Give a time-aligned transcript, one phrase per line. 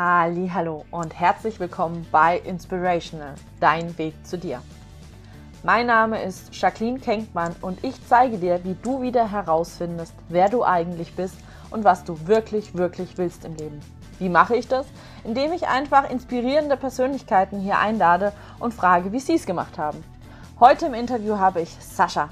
[0.00, 4.62] Hallo und herzlich willkommen bei Inspirational, dein Weg zu dir.
[5.64, 10.62] Mein Name ist Jacqueline Kenkmann und ich zeige dir, wie du wieder herausfindest, wer du
[10.62, 11.34] eigentlich bist
[11.72, 13.80] und was du wirklich, wirklich willst im Leben.
[14.20, 14.86] Wie mache ich das?
[15.24, 20.04] Indem ich einfach inspirierende Persönlichkeiten hier einlade und frage, wie sie es gemacht haben.
[20.60, 22.28] Heute im Interview habe ich Sascha.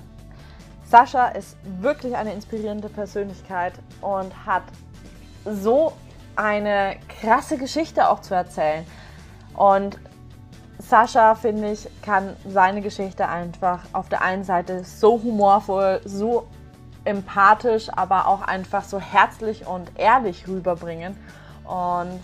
[0.84, 3.72] Sascha ist wirklich eine inspirierende Persönlichkeit
[4.02, 4.62] und hat
[5.44, 5.94] so
[6.36, 8.86] eine krasse Geschichte auch zu erzählen.
[9.54, 9.98] Und
[10.78, 16.46] Sascha, finde ich, kann seine Geschichte einfach auf der einen Seite so humorvoll, so
[17.04, 21.16] empathisch, aber auch einfach so herzlich und ehrlich rüberbringen.
[21.64, 22.20] Und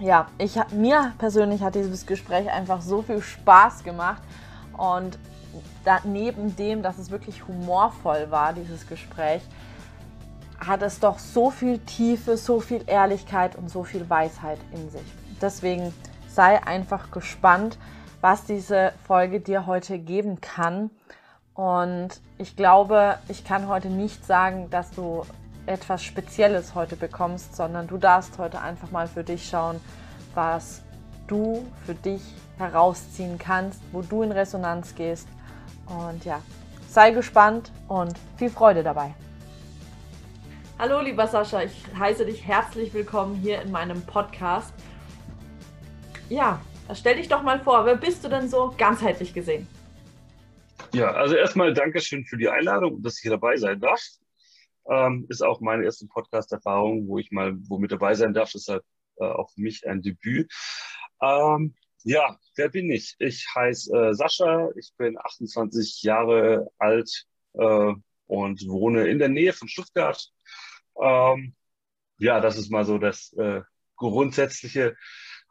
[0.00, 4.22] ja, ich, mir persönlich hat dieses Gespräch einfach so viel Spaß gemacht.
[4.76, 5.18] Und
[5.84, 9.42] da, neben dem, dass es wirklich humorvoll war, dieses Gespräch,
[10.58, 15.02] hat es doch so viel Tiefe, so viel Ehrlichkeit und so viel Weisheit in sich.
[15.40, 15.94] Deswegen
[16.28, 17.78] sei einfach gespannt,
[18.20, 20.90] was diese Folge dir heute geben kann.
[21.54, 25.24] Und ich glaube, ich kann heute nicht sagen, dass du
[25.66, 29.80] etwas Spezielles heute bekommst, sondern du darfst heute einfach mal für dich schauen,
[30.34, 30.82] was
[31.26, 32.22] du für dich
[32.58, 35.28] herausziehen kannst, wo du in Resonanz gehst.
[35.86, 36.40] Und ja,
[36.88, 39.14] sei gespannt und viel Freude dabei.
[40.80, 44.72] Hallo, lieber Sascha, ich heiße dich herzlich willkommen hier in meinem Podcast.
[46.28, 49.66] Ja, stell dich doch mal vor, wer bist du denn so ganzheitlich gesehen?
[50.92, 54.00] Ja, also erstmal Dankeschön für die Einladung, dass ich hier dabei sein darf.
[54.88, 58.52] Ähm, ist auch meine erste Podcast-Erfahrung, wo ich mal wo mit dabei sein darf.
[58.52, 58.84] Deshalb
[59.16, 60.48] äh, auch für mich ein Debüt.
[61.20, 63.16] Ähm, ja, wer bin ich?
[63.18, 67.94] Ich heiße äh, Sascha, ich bin 28 Jahre alt äh,
[68.28, 70.30] und wohne in der Nähe von Stuttgart.
[71.00, 71.54] Ähm,
[72.18, 73.62] ja, das ist mal so das äh,
[73.96, 74.96] Grundsätzliche.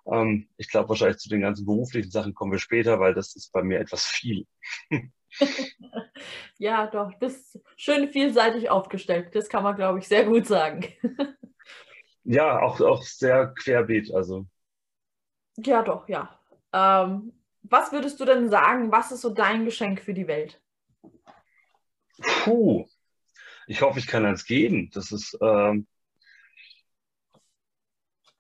[0.06, 3.52] Ähm, ich glaube, wahrscheinlich zu den ganzen beruflichen Sachen kommen wir später, weil das ist
[3.52, 4.46] bei mir etwas viel.
[6.58, 9.36] ja, doch, das ist schön vielseitig aufgestellt.
[9.36, 10.86] Das kann man, glaube ich, sehr gut sagen.
[12.24, 14.14] ja, auch, auch sehr querbeet.
[14.14, 14.46] Also.
[15.58, 16.40] Ja, doch, ja.
[16.74, 20.62] Ähm, was würdest du denn sagen, was ist so dein Geschenk für die Welt?
[22.44, 22.88] Puh,
[23.68, 24.90] ich hoffe, ich kann eins geben.
[24.94, 25.88] Das ist ähm,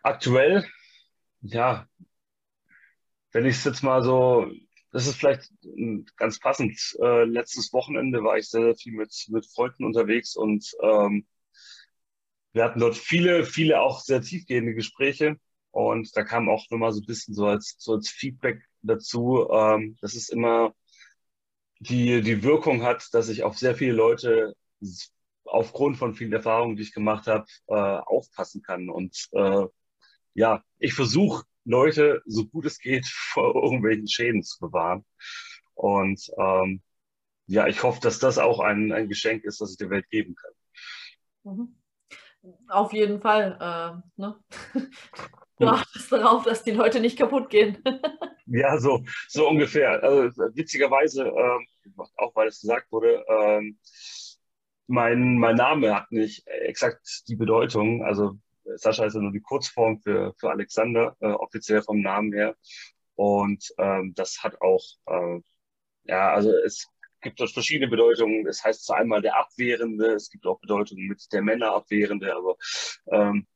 [0.01, 0.65] aktuell,
[1.41, 1.87] ja,
[3.31, 4.51] wenn ich es jetzt mal so,
[4.91, 5.51] das ist vielleicht
[6.15, 6.79] ganz passend.
[7.01, 11.27] Äh, letztes Wochenende war ich sehr, sehr viel mit, mit Freunden unterwegs und ähm,
[12.53, 15.37] wir hatten dort viele, viele auch sehr tiefgehende Gespräche.
[15.71, 19.95] Und da kam auch nochmal so ein bisschen so als, so als Feedback dazu, ähm,
[20.01, 20.73] dass es immer
[21.79, 24.55] die, die Wirkung hat, dass ich auf sehr viele Leute
[25.47, 28.89] aufgrund von vielen Erfahrungen, die ich gemacht habe, äh, aufpassen kann.
[28.89, 29.65] Und äh,
[30.33, 35.05] ja, ich versuche Leute, so gut es geht, vor irgendwelchen Schäden zu bewahren.
[35.73, 36.81] Und ähm,
[37.45, 40.35] ja, ich hoffe, dass das auch ein, ein Geschenk ist, das ich der Welt geben
[40.35, 40.51] kann.
[41.43, 41.75] Mhm.
[42.67, 43.57] Auf jeden Fall.
[43.59, 44.39] Äh, ne?
[45.59, 47.83] Du achtest darauf, dass die Leute nicht kaputt gehen.
[48.45, 50.03] ja, so, so ungefähr.
[50.03, 53.73] Also, witzigerweise, äh, auch weil es gesagt wurde, äh,
[54.87, 58.03] mein, mein Name hat nicht exakt die Bedeutung.
[58.03, 58.37] Also
[58.75, 62.55] Sascha ist ja nur die Kurzform für, für Alexander, äh, offiziell vom Namen her.
[63.15, 65.41] Und ähm, das hat auch, äh,
[66.05, 66.87] ja, also es
[67.21, 68.45] gibt dort verschiedene Bedeutungen.
[68.47, 72.57] Es heißt zwar einmal der Abwehrende, es gibt auch Bedeutungen mit der Männerabwehrende, aber
[73.11, 73.47] ähm,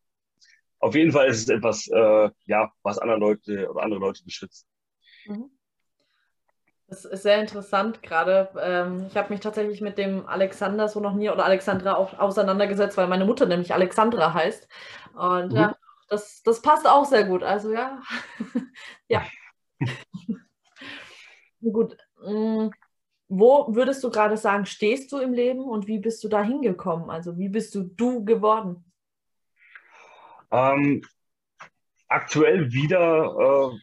[0.80, 4.68] auf jeden Fall ist es etwas, äh, ja, was andere Leute oder andere Leute beschützt.
[5.25, 5.52] Mhm.
[6.91, 8.50] Das ist sehr interessant gerade.
[8.59, 12.97] Ähm, ich habe mich tatsächlich mit dem Alexander so noch nie oder Alexandra auch auseinandergesetzt,
[12.97, 14.68] weil meine Mutter nämlich Alexandra heißt.
[15.13, 15.57] Und mhm.
[15.57, 15.78] ja,
[16.09, 17.44] das, das passt auch sehr gut.
[17.44, 18.02] Also ja,
[19.07, 19.24] ja.
[21.62, 21.96] gut.
[22.25, 22.72] Mm,
[23.29, 27.09] wo würdest du gerade sagen, stehst du im Leben und wie bist du da hingekommen?
[27.09, 28.84] Also wie bist du du geworden?
[30.52, 31.02] Ähm,
[32.09, 33.79] aktuell wieder, äh,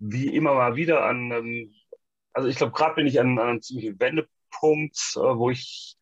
[0.00, 1.74] wie immer mal wieder an ähm,
[2.32, 5.96] also ich glaube, gerade bin ich an, an einem ziemlichen Wendepunkt, äh, wo ich,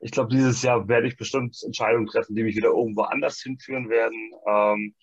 [0.00, 3.88] ich glaube, dieses Jahr werde ich bestimmt Entscheidungen treffen, die mich wieder irgendwo anders hinführen
[3.90, 4.32] werden.
[4.48, 4.94] Ähm,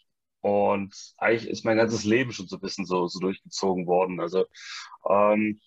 [0.41, 4.19] und eigentlich ist mein ganzes Leben schon so ein bisschen so, so durchgezogen worden.
[4.19, 4.45] Also
[5.09, 5.59] ähm,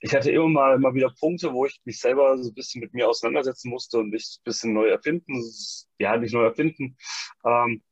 [0.00, 2.94] ich hatte immer mal immer wieder Punkte, wo ich mich selber so ein bisschen mit
[2.94, 5.42] mir auseinandersetzen musste und mich ein bisschen neu erfinden.
[5.98, 6.96] Ja, nicht neu erfinden.
[7.44, 7.82] Ähm,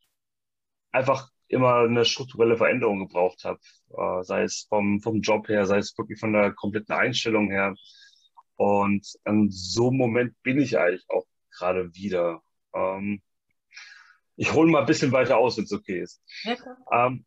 [0.92, 3.60] einfach immer eine strukturelle Veränderung gebraucht habe,
[3.96, 7.74] äh, sei es vom, vom Job her, sei es wirklich von der kompletten Einstellung her.
[8.56, 11.26] Und in so einem Moment bin ich eigentlich auch
[11.56, 12.42] gerade wieder.
[12.74, 13.22] Ähm,
[14.36, 16.22] ich hole mal ein bisschen weiter aus, wenn es okay ist.
[16.42, 16.56] Ja,
[16.92, 17.24] ähm,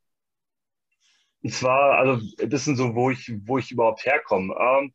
[1.41, 4.53] und zwar, also ein bisschen so, wo ich, wo ich überhaupt herkomme.
[4.59, 4.93] Ähm,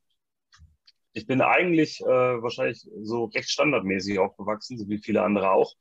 [1.14, 5.72] ich bin eigentlich äh, wahrscheinlich so recht standardmäßig aufgewachsen, so wie viele andere auch.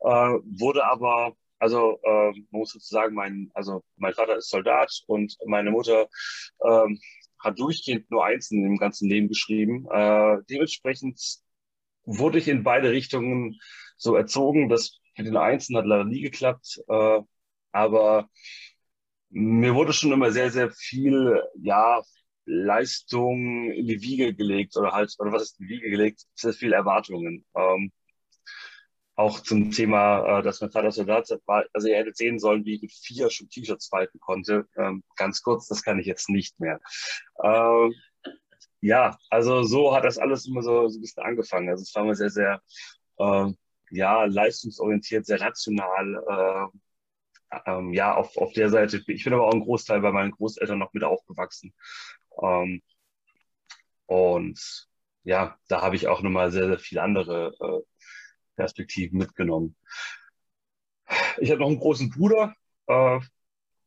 [0.00, 5.36] Äh, wurde aber, also äh, man muss sozusagen, mein, also mein Vater ist Soldat und
[5.46, 6.08] meine Mutter
[6.60, 6.86] äh,
[7.38, 9.86] hat durchgehend nur eins in dem ganzen Leben geschrieben.
[9.90, 11.20] Äh, dementsprechend
[12.04, 13.60] wurde ich in beide Richtungen
[13.96, 14.68] so erzogen.
[14.68, 16.80] Das mit den Einsen hat leider nie geklappt.
[16.88, 17.20] Äh,
[17.72, 18.28] aber
[19.30, 22.02] mir wurde schon immer sehr, sehr viel, ja,
[22.46, 26.24] Leistung in die Wiege gelegt oder halt, oder was ist in die Wiege gelegt?
[26.34, 27.44] Sehr viel Erwartungen.
[27.54, 27.92] Ähm,
[29.20, 32.76] auch zum Thema, äh, dass mein Vater Soldat war, also er hätte sehen sollen, wie
[32.76, 34.66] ich mit vier schon T-Shirts falten konnte.
[34.76, 36.80] Ähm, ganz kurz, das kann ich jetzt nicht mehr.
[37.44, 37.94] Ähm,
[38.80, 41.68] ja, also so hat das alles immer so, so ein bisschen angefangen.
[41.68, 42.62] Also es war immer sehr, sehr,
[43.18, 43.52] äh,
[43.90, 46.70] ja, leistungsorientiert, sehr rational,
[47.52, 49.02] äh, ähm, ja, auf, auf der Seite.
[49.06, 51.74] Ich bin aber auch ein Großteil bei meinen Großeltern noch mit aufgewachsen.
[52.42, 52.80] Ähm,
[54.06, 54.88] und
[55.24, 57.90] ja, da habe ich auch nochmal sehr, sehr viele andere äh,
[58.60, 59.74] Perspektiven mitgenommen.
[61.38, 62.54] Ich habe noch einen großen Bruder,
[62.88, 63.18] äh,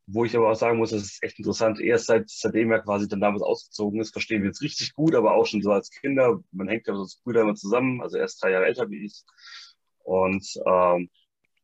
[0.06, 1.80] wo ich aber auch sagen muss, das ist echt interessant.
[1.80, 5.34] Erst seit, seitdem er quasi dann damals ausgezogen ist, verstehen wir jetzt richtig gut, aber
[5.34, 6.40] auch schon so als Kinder.
[6.50, 8.02] Man hängt ja so als Brüder immer zusammen.
[8.02, 9.22] Also er ist drei Jahre älter wie ich.
[10.00, 11.08] Und ähm,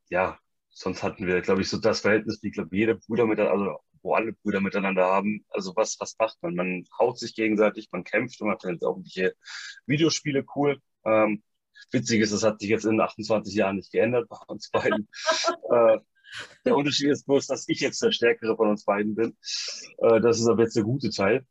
[0.09, 0.39] ja,
[0.71, 4.15] sonst hatten wir, glaube ich, so das Verhältnis, wie, glaube jede Brüder miteinander, also wo
[4.15, 5.45] alle Brüder miteinander haben.
[5.51, 6.55] Also was, was macht man?
[6.55, 9.35] Man haut sich gegenseitig, man kämpft und man findet auch irgendwelche
[9.87, 10.81] Videospiele cool.
[11.05, 11.43] Ähm,
[11.91, 15.09] witzig ist, das hat sich jetzt in 28 Jahren nicht geändert bei uns beiden.
[15.71, 15.99] äh,
[16.65, 19.37] der Unterschied ist bloß, dass ich jetzt der Stärkere von uns beiden bin.
[19.99, 21.45] Äh, das ist aber jetzt der gute Teil.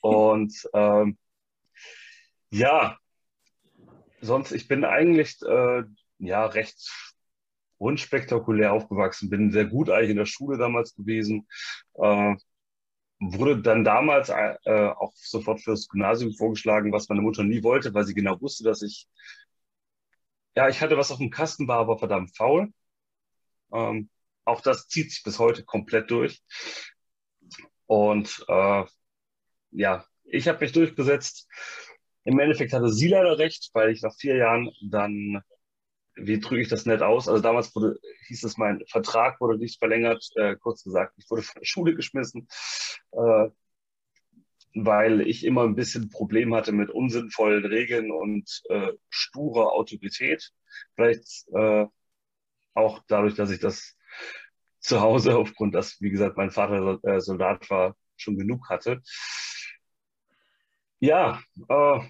[0.00, 1.16] Und ähm,
[2.50, 2.98] ja,
[4.20, 5.84] sonst, ich bin eigentlich äh,
[6.18, 6.90] ja recht
[7.78, 11.48] unspektakulär aufgewachsen, bin sehr gut eigentlich in der Schule damals gewesen.
[11.94, 12.34] Äh,
[13.20, 18.04] wurde dann damals äh, auch sofort fürs Gymnasium vorgeschlagen, was meine Mutter nie wollte, weil
[18.04, 19.06] sie genau wusste, dass ich,
[20.54, 22.72] ja, ich hatte was auf dem Kasten, war aber verdammt faul.
[23.72, 24.10] Ähm,
[24.44, 26.42] auch das zieht sich bis heute komplett durch.
[27.86, 28.84] Und äh,
[29.70, 31.48] ja, ich habe mich durchgesetzt.
[32.24, 35.42] Im Endeffekt hatte sie leider recht, weil ich nach vier Jahren dann
[36.14, 37.28] wie drücke ich das nett aus?
[37.28, 40.28] Also damals wurde, hieß es, mein Vertrag wurde nicht verlängert.
[40.36, 42.48] Äh, kurz gesagt, ich wurde von der Schule geschmissen,
[43.12, 43.48] äh,
[44.74, 50.52] weil ich immer ein bisschen Problem hatte mit unsinnvollen Regeln und äh, sturer Autorität.
[50.94, 51.86] Vielleicht äh,
[52.74, 53.96] auch dadurch, dass ich das
[54.80, 59.02] zu Hause aufgrund, dass, wie gesagt, mein Vater äh, Soldat war, schon genug hatte.
[61.00, 62.00] Ja, äh,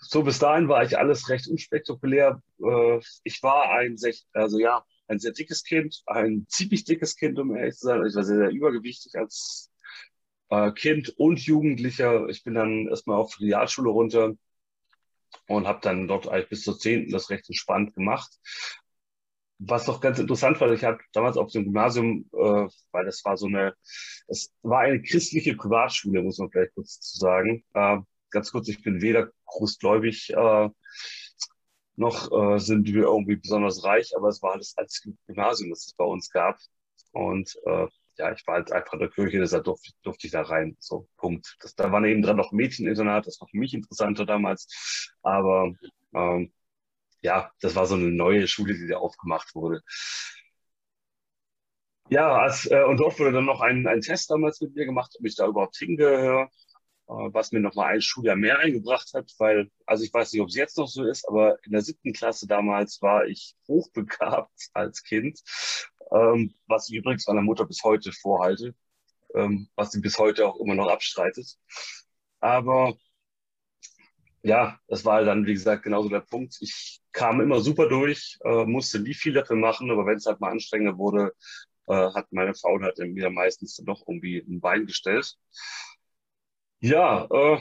[0.00, 2.40] so bis dahin war ich alles recht unspektakulär.
[2.60, 3.96] Äh, ich war ein,
[4.32, 8.04] also ja, ein sehr dickes Kind, ein ziemlich dickes Kind, um ehrlich zu sein.
[8.06, 9.70] Ich war sehr, sehr übergewichtig als
[10.50, 12.28] äh, Kind und Jugendlicher.
[12.28, 14.34] Ich bin dann erstmal auf die Realschule runter
[15.48, 17.10] und habe dann dort eigentlich bis zur 10.
[17.10, 18.30] das recht entspannt gemacht.
[19.58, 23.36] Was doch ganz interessant war, ich habe damals auf dem Gymnasium, äh, weil das war
[23.38, 23.74] so eine,
[24.28, 27.64] es war eine christliche Privatschule, muss man vielleicht kurz zu sagen.
[27.72, 27.98] Äh,
[28.30, 30.68] ganz kurz, ich bin weder großgläubig äh,
[31.96, 35.94] noch äh, sind wir irgendwie besonders reich, aber es war das einzige Gymnasium, das es
[35.94, 36.58] bei uns gab.
[37.12, 37.86] Und äh,
[38.18, 40.76] ja, ich war halt einfach in der Kirche, deshalb durfte, durfte ich da rein.
[40.80, 41.56] So, Punkt.
[41.60, 45.12] Das, da war neben dran noch Mädcheninternat, das war für mich interessanter damals.
[45.22, 45.72] Aber
[46.14, 46.52] ähm,
[47.22, 49.82] ja, das war so eine neue Schule, die da aufgemacht wurde.
[52.08, 55.14] Ja, als, äh, und dort wurde dann noch ein, ein Test damals mit mir gemacht,
[55.18, 56.48] ob ich da überhaupt hingehöre.
[57.08, 60.48] Äh, was mir nochmal ein Schuljahr mehr eingebracht hat, weil, also ich weiß nicht, ob
[60.48, 65.02] es jetzt noch so ist, aber in der siebten Klasse damals war ich hochbegabt als
[65.04, 65.40] Kind,
[66.12, 68.74] ähm, was ich übrigens meiner Mutter bis heute vorhalte,
[69.34, 71.56] ähm, was sie bis heute auch immer noch abstreitet.
[72.40, 72.94] Aber
[74.42, 76.56] ja, das war dann, wie gesagt, genauso der Punkt.
[76.60, 80.40] Ich kam immer super durch, äh, musste nie viel dafür machen, aber wenn es halt
[80.40, 81.32] mal anstrengender wurde,
[81.88, 85.36] äh, hat meine Faulheit mir meistens dann doch irgendwie ein Bein gestellt.
[86.80, 87.60] Ja, äh,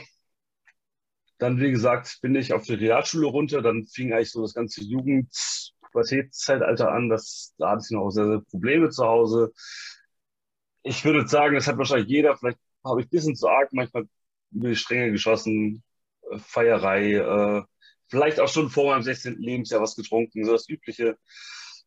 [1.37, 3.61] dann wie gesagt, bin ich auf die Realschule runter.
[3.61, 4.81] Dann fing eigentlich so das ganze
[5.95, 7.09] Jugendpubertätszeitalter an.
[7.09, 9.53] Das, da hatte ich noch sehr, sehr Probleme zu Hause.
[10.83, 12.37] Ich würde sagen, das hat wahrscheinlich jeder.
[12.37, 14.07] Vielleicht habe ich ein bisschen zu arg manchmal
[14.51, 15.83] über die Stränge geschossen.
[16.31, 17.63] Äh, Feierei, äh,
[18.07, 19.37] vielleicht auch schon vor meinem 16.
[19.39, 20.45] Lebensjahr was getrunken.
[20.45, 21.17] So das Übliche,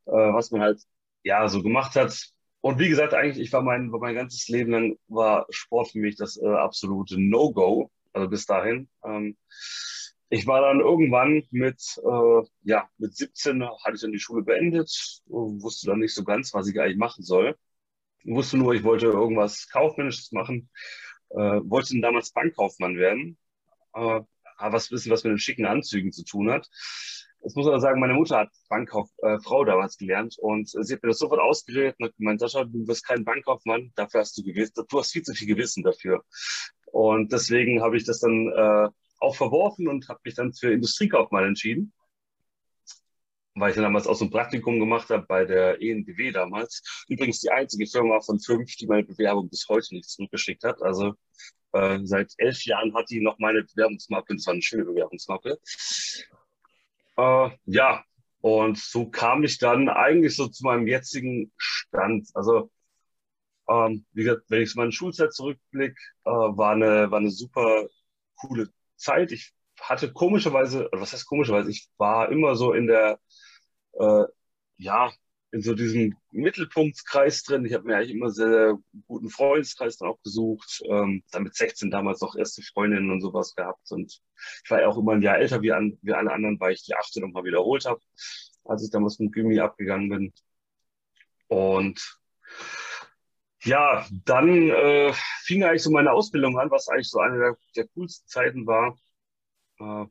[0.07, 0.81] äh, was man halt
[1.23, 2.19] ja so gemacht hat.
[2.61, 6.17] Und wie gesagt, eigentlich, ich war mein, mein ganzes Leben lang war Sport für mich
[6.17, 8.89] das äh, absolute No-Go, also bis dahin.
[9.05, 9.37] Ähm,
[10.31, 14.91] ich war dann irgendwann mit, äh, ja, mit 17 hatte ich dann die Schule beendet,
[15.27, 17.57] wusste dann nicht so ganz, was ich eigentlich machen soll.
[18.25, 20.71] Wusste nur, ich wollte irgendwas Kaufmännisches machen,
[21.31, 23.39] äh, wollte dann damals Bankkaufmann werden,
[23.95, 24.21] äh,
[24.59, 26.69] was wissen, was mit den schicken Anzügen zu tun hat.
[27.43, 31.11] Jetzt muss man sagen, meine Mutter hat Bankkauffrau äh, damals gelernt und sie hat mir
[31.11, 34.73] das sofort ausgeredet und hat gemeint, Sascha, du wirst kein Bankkaufmann, dafür hast du gewiss,
[34.73, 36.25] du hast viel zu viel Gewissen dafür.
[36.87, 38.89] Und deswegen habe ich das dann äh,
[39.21, 41.93] auch verworfen und habe mich dann für Industriekaufmann entschieden,
[43.55, 47.05] weil ich dann damals auch so ein Praktikum gemacht habe bei der ENBW damals.
[47.09, 50.83] Übrigens die einzige Firma von fünf, die meine Bewerbung bis heute nicht zurückgeschickt hat.
[50.83, 51.15] Also
[51.73, 55.59] äh, seit elf Jahren hat die noch meine Bewerbungsmappe und zwar eine schöne Bewerbungsmappe.
[57.17, 58.05] Äh, ja,
[58.41, 62.29] und so kam ich dann eigentlich so zu meinem jetzigen Stand.
[62.35, 62.71] Also
[63.69, 67.87] ähm, wie gesagt, wenn ich zu meiner Schulzeit zurückblicke, äh, war, eine, war eine super
[68.37, 69.33] coole Zeit.
[69.33, 73.21] Ich hatte komischerweise, was heißt komischerweise, ich war immer so in der,
[73.95, 74.25] äh,
[74.77, 75.13] ja,
[75.51, 77.65] in so diesem Mittelpunktskreis drin.
[77.65, 80.83] Ich habe mir eigentlich immer sehr, sehr guten Freundeskreis dann auch gesucht.
[80.85, 83.91] Ähm, dann mit 16 damals noch erste Freundinnen und sowas gehabt.
[83.91, 84.21] Und
[84.65, 86.85] ich war ja auch immer ein Jahr älter wie, an, wie alle anderen, weil ich
[86.85, 88.01] die 18 nochmal wiederholt habe,
[88.65, 90.33] als ich damals mit Gymi abgegangen bin.
[91.49, 92.19] Und
[93.65, 95.13] ja, dann äh,
[95.43, 98.97] fing eigentlich so meine Ausbildung an, was eigentlich so eine der, der coolsten Zeiten war.
[99.81, 100.07] Äh,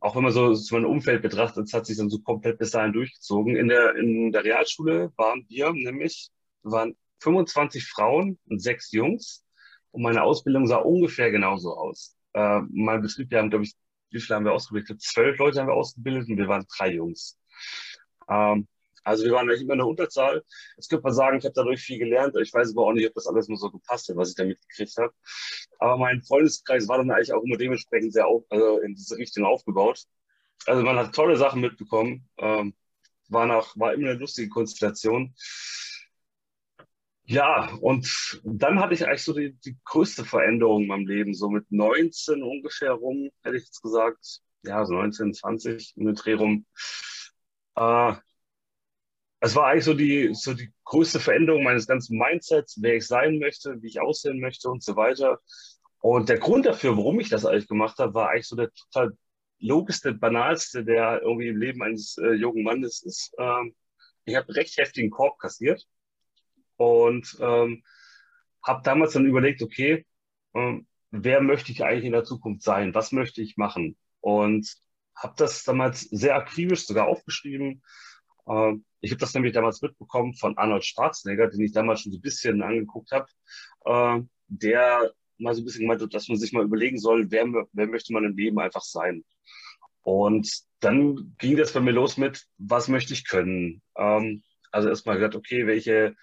[0.00, 2.70] auch wenn man so, so mein Umfeld betrachtet, es hat sich dann so komplett bis
[2.70, 3.56] dahin durchgezogen.
[3.56, 6.30] In der, in der Realschule waren wir nämlich,
[6.62, 9.44] waren 25 Frauen und sechs Jungs.
[9.90, 12.16] Und meine Ausbildung sah ungefähr genauso aus.
[12.34, 13.74] Äh, mein Betrieb, wir haben, glaube ich,
[14.10, 15.02] wie viele haben wir ausgebildet?
[15.02, 17.38] Zwölf Leute haben wir ausgebildet und wir waren drei Jungs.
[18.28, 18.68] Ähm,
[19.04, 20.44] also wir waren eigentlich immer in der Unterzahl.
[20.76, 22.36] Jetzt könnte man sagen, ich habe dadurch viel gelernt.
[22.40, 24.44] Ich weiß aber auch nicht, ob das alles nur so gepasst hat, was ich da
[24.44, 25.12] mitgekriegt habe.
[25.78, 29.44] Aber mein Freundeskreis war dann eigentlich auch immer dementsprechend sehr auf, also in diese Richtung
[29.44, 30.04] aufgebaut.
[30.66, 32.28] Also man hat tolle Sachen mitbekommen.
[32.38, 32.74] Ähm,
[33.28, 35.34] war, nach, war immer eine lustige Konstellation.
[37.24, 41.50] Ja, und dann hatte ich eigentlich so die, die größte Veränderung in meinem Leben, so
[41.50, 44.40] mit 19 ungefähr rum, hätte ich jetzt gesagt.
[44.62, 46.64] Ja, so 19, 20 in den Dreh rum.
[47.76, 48.14] Äh,
[49.40, 53.38] es war eigentlich so die, so die größte Veränderung meines ganzen Mindsets, wer ich sein
[53.38, 55.40] möchte, wie ich aussehen möchte und so weiter.
[56.00, 59.16] Und der Grund dafür, warum ich das eigentlich gemacht habe, war eigentlich so der total
[59.60, 63.32] logischste, banalste, der irgendwie im Leben eines äh, jungen Mannes ist.
[63.38, 63.74] Ähm,
[64.24, 65.86] ich habe recht heftigen Korb kassiert
[66.76, 67.82] und ähm,
[68.62, 70.06] habe damals dann überlegt, okay,
[70.54, 72.94] ähm, wer möchte ich eigentlich in der Zukunft sein?
[72.94, 73.96] Was möchte ich machen?
[74.20, 74.76] Und
[75.16, 77.82] habe das damals sehr akribisch sogar aufgeschrieben.
[78.48, 82.18] Ähm, ich habe das nämlich damals mitbekommen von Arnold Schwarzenegger, den ich damals schon so
[82.18, 83.26] ein bisschen angeguckt habe,
[83.84, 87.46] äh, der mal so ein bisschen gemeint hat, dass man sich mal überlegen soll, wer,
[87.72, 89.24] wer möchte man im Leben einfach sein.
[90.02, 90.50] Und
[90.80, 93.82] dann ging das bei mir los mit, was möchte ich können?
[93.96, 96.16] Ähm, also erstmal gesagt, okay, welche,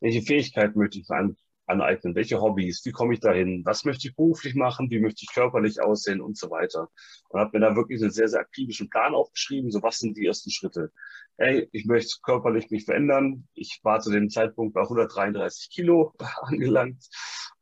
[0.00, 2.14] welche Fähigkeiten möchte ich an, aneignen?
[2.14, 2.84] Welche Hobbys?
[2.84, 3.64] Wie komme ich dahin?
[3.64, 4.90] Was möchte ich beruflich machen?
[4.90, 6.88] Wie möchte ich körperlich aussehen und so weiter?
[7.28, 9.70] Und habe mir da wirklich einen sehr, sehr aktivischen Plan aufgeschrieben.
[9.70, 10.92] So, was sind die ersten Schritte?
[11.38, 13.48] Hey, ich möchte körperlich mich verändern.
[13.54, 17.08] Ich war zu dem Zeitpunkt bei 133 Kilo angelangt.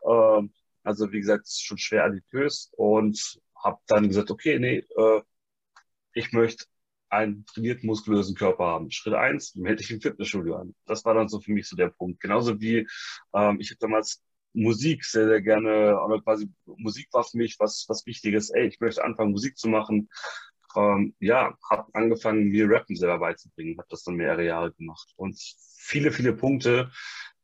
[0.06, 5.22] Ähm, also wie gesagt, schon schwer adipös und habe dann gesagt, okay, nee, äh,
[6.12, 6.66] ich möchte
[7.14, 8.90] einen trainierten, muskulösen Körper haben.
[8.90, 10.74] Schritt eins, melde ich im Fitnessstudio an.
[10.86, 12.20] Das war dann so für mich so der Punkt.
[12.20, 12.86] Genauso wie
[13.34, 17.86] ähm, ich habe damals Musik sehr, sehr gerne, oder quasi Musik war für mich was,
[17.88, 18.50] was Wichtiges.
[18.50, 20.08] Ey, ich möchte anfangen, Musik zu machen.
[20.76, 25.12] Ähm, ja, habe angefangen, mir Rappen selber beizubringen, habe das dann mehrere Jahre gemacht.
[25.16, 25.38] Und
[25.78, 26.90] viele, viele Punkte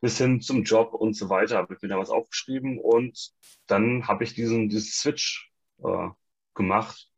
[0.00, 3.32] bis hin zum Job und so weiter habe ich mir da was aufgeschrieben und
[3.66, 5.52] dann habe ich diesen, diesen Switch
[5.84, 6.08] äh,
[6.54, 7.09] gemacht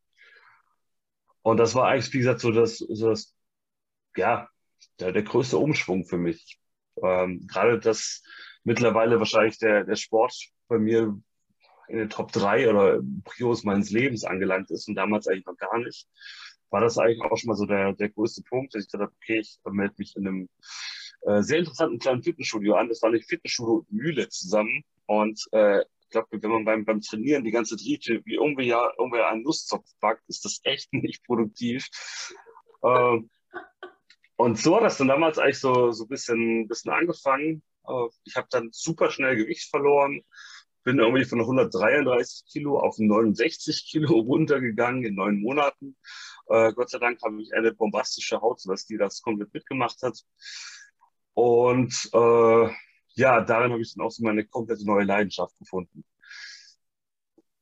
[1.42, 3.34] und das war eigentlich, wie gesagt, so das, so das
[4.16, 4.48] ja,
[5.00, 6.58] der, der größte Umschwung für mich.
[7.02, 8.22] Ähm, gerade dass
[8.64, 10.34] mittlerweile wahrscheinlich der, der Sport
[10.68, 11.18] bei mir
[11.88, 15.78] in den Top 3 oder Prios meines Lebens angelangt ist und damals eigentlich noch gar
[15.78, 16.06] nicht,
[16.70, 19.40] war das eigentlich auch schon mal so der, der größte Punkt, dass ich dachte, okay,
[19.40, 20.48] ich melde mich in einem
[21.22, 22.88] äh, sehr interessanten kleinen Fitnessstudio an.
[22.88, 27.50] Das war nicht Fitnessstudio Mühle zusammen und äh, glaube, wenn man beim, beim Trainieren die
[27.50, 31.88] ganze Driete wie irgendwie ja irgendwie einen Lustzopf backt, ist das echt nicht produktiv.
[32.84, 33.30] Ähm,
[34.36, 37.62] und so hat das dann damals eigentlich so, so ein bisschen, bisschen angefangen.
[37.86, 40.22] Äh, ich habe dann super schnell Gewicht verloren,
[40.84, 45.96] bin irgendwie von 133 Kilo auf 69 Kilo runtergegangen in neun Monaten.
[46.48, 50.18] Äh, Gott sei Dank habe ich eine bombastische Haut, sodass die das komplett mitgemacht hat.
[51.34, 52.68] Und äh,
[53.14, 56.04] ja, darin habe ich dann auch so meine komplette neue Leidenschaft gefunden.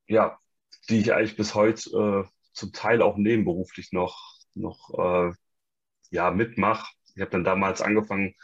[0.06, 0.38] Ja,
[0.88, 1.90] die ich eigentlich bis heute
[2.26, 4.16] äh, zum Teil auch nebenberuflich noch,
[4.54, 5.32] noch äh,
[6.10, 6.92] ja, mitmache.
[7.14, 8.34] Ich habe dann damals angefangen,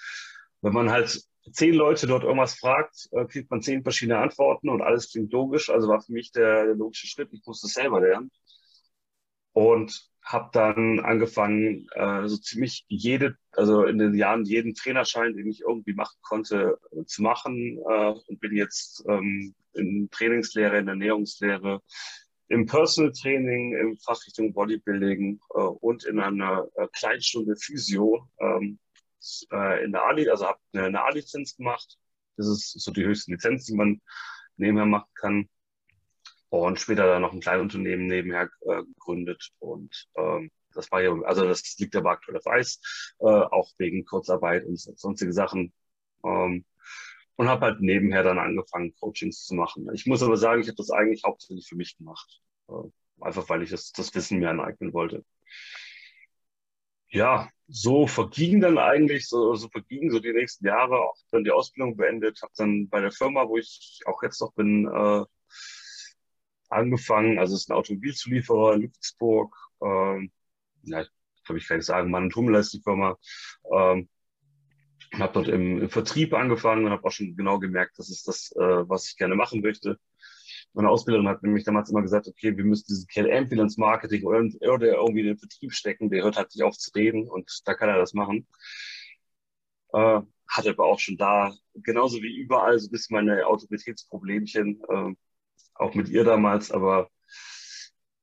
[0.61, 1.23] wenn man halt
[1.53, 5.71] zehn Leute dort irgendwas fragt, äh, kriegt man zehn verschiedene Antworten und alles klingt logisch.
[5.71, 7.33] Also war für mich der, der logische Schritt.
[7.33, 8.31] Ich musste es selber lernen.
[9.53, 15.47] Und habe dann angefangen, äh, so ziemlich jede, also in den Jahren jeden Trainerschein, den
[15.47, 20.89] ich irgendwie machen konnte, äh, zu machen äh, und bin jetzt ähm, in Trainingslehre, in
[20.89, 21.81] Ernährungslehre,
[22.49, 28.81] im Personal Training, im Fachrichtung Bodybuilding äh, und in einer äh, Kleinstunde Physio ähm,
[29.53, 31.99] äh, in der A, also habe eine, eine A-Lizenz gemacht.
[32.37, 34.01] Das ist so die höchste Lizenz, die man
[34.57, 35.49] nebenher machen kann.
[36.63, 39.51] Und später dann noch ein Kleinunternehmen nebenher äh, gegründet.
[39.59, 42.81] Und ähm, das war ja, also das liegt aber aktuell auf Eis,
[43.21, 45.73] äh, auch wegen Kurzarbeit und sonstige Sachen.
[46.25, 46.65] Ähm,
[47.37, 49.89] und habe halt nebenher dann angefangen, Coachings zu machen.
[49.95, 52.41] Ich muss aber sagen, ich habe das eigentlich hauptsächlich für mich gemacht.
[52.69, 55.25] Äh, einfach weil ich das, das Wissen mir aneignen wollte.
[57.11, 61.51] Ja, so vergingen dann eigentlich, so, so vergingen so die nächsten Jahre, auch dann die
[61.51, 65.25] Ausbildung beendet, habe dann bei der Firma, wo ich auch jetzt noch bin, äh,
[66.71, 67.39] angefangen.
[67.39, 69.57] Also es ist ein Automobilzulieferer in Ludwigsburg.
[69.83, 70.33] Ähm,
[70.83, 71.05] ja,
[71.45, 73.17] glaube ich, kann ich sagen, Mann und Hummel ist die Firma.
[73.73, 74.09] Ähm,
[75.15, 78.53] habe dort im, im, Vertrieb angefangen und habe auch schon genau gemerkt, das ist das,
[78.57, 79.99] äh, was ich gerne machen möchte.
[80.73, 84.25] Meine Ausbilderin hat nämlich damals immer gesagt, okay, wir müssen diesen Kerl entweder ins Marketing
[84.25, 84.41] oder,
[84.73, 87.75] oder irgendwie in den Vertrieb stecken, der hört halt nicht auf zu reden und da
[87.75, 88.47] kann er das machen.
[89.93, 95.15] Äh, hatte aber auch schon da, genauso wie überall, so ein bisschen meine Autoritätsproblemchen, äh,
[95.79, 97.11] auch mit ihr damals, aber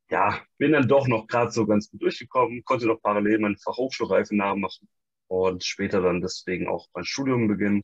[0.10, 4.36] ja, bin dann doch noch gerade so ganz gut durchgekommen, konnte noch parallel meine Fachhochschulreife
[4.36, 4.88] nachmachen
[5.28, 7.84] und später dann deswegen auch mein Studium beginnen.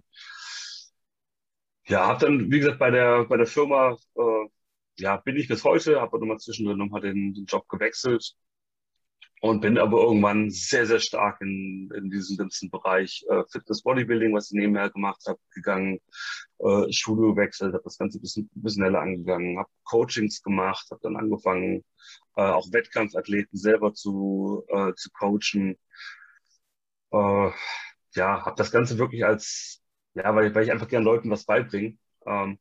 [1.88, 4.47] Ja, habe dann, wie gesagt, bei der, bei der Firma, äh,
[4.99, 8.35] ja, bin ich bis heute, habe nochmal zwischendrin nochmal den, den Job gewechselt
[9.41, 14.34] und bin aber irgendwann sehr, sehr stark in, in diesen ganzen Bereich äh, Fitness Bodybuilding,
[14.34, 16.00] was ich nebenher gemacht habe, gegangen,
[16.60, 21.15] äh, Studio gewechselt, habe das Ganze ein bisschen, schneller angegangen, habe Coachings gemacht, habe dann
[21.15, 21.86] angefangen,
[22.36, 25.78] äh, auch Wettkampfathleten selber zu, äh, zu coachen.
[27.12, 27.52] Äh,
[28.15, 29.82] ja, habe das Ganze wirklich als,
[30.15, 32.60] ja, weil, weil ich einfach gerne Leuten was beibringe, ähm,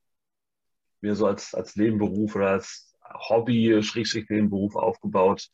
[1.01, 2.95] mir so als, als Nebenberuf oder als
[3.29, 5.49] Hobby, Schrägstrich Nebenberuf aufgebaut.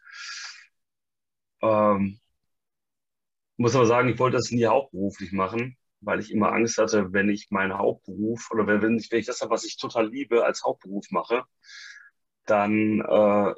[1.65, 2.21] Ähm,
[3.57, 7.29] muss aber sagen, ich wollte das nie hauptberuflich machen, weil ich immer Angst hatte, wenn
[7.31, 11.11] ich meinen Hauptberuf oder wenn ich, wenn ich das, was ich total liebe, als Hauptberuf
[11.11, 11.45] mache,
[12.47, 13.55] dann äh,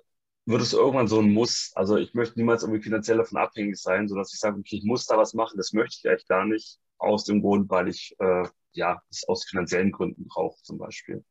[0.47, 1.73] wird es irgendwann so ein Muss.
[1.75, 5.07] Also ich möchte niemals irgendwie finanziell davon abhängig sein, sodass ich sage, okay, ich muss
[5.07, 8.49] da was machen, das möchte ich eigentlich gar nicht, aus dem Grund, weil ich äh,
[8.73, 11.25] ja es aus finanziellen Gründen brauche zum Beispiel.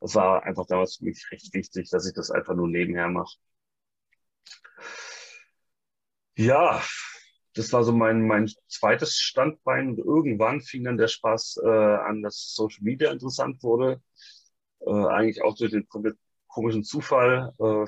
[0.00, 3.36] Das war einfach damals für mich recht wichtig, dass ich das einfach nur nebenher mache.
[6.36, 6.82] Ja,
[7.54, 12.22] das war so mein, mein zweites Standbein und irgendwann fing dann der Spaß äh, an,
[12.22, 14.02] dass Social Media interessant wurde.
[14.80, 15.86] Äh, eigentlich auch durch den
[16.48, 17.52] komischen Zufall.
[17.58, 17.86] Äh,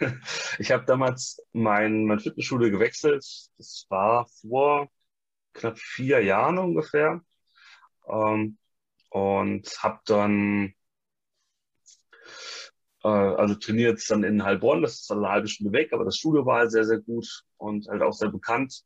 [0.58, 3.24] ich habe damals mein, mein Fitnessschule gewechselt.
[3.58, 4.88] Das war vor
[5.54, 7.22] knapp vier Jahren ungefähr.
[8.08, 8.58] Ähm,
[9.10, 10.74] und habe dann
[13.08, 16.16] äh, also trainiert dann in Heilbronn, das ist dann eine halbe Stunde weg, aber das
[16.16, 18.82] Studio war halt sehr, sehr gut und halt auch sehr bekannt.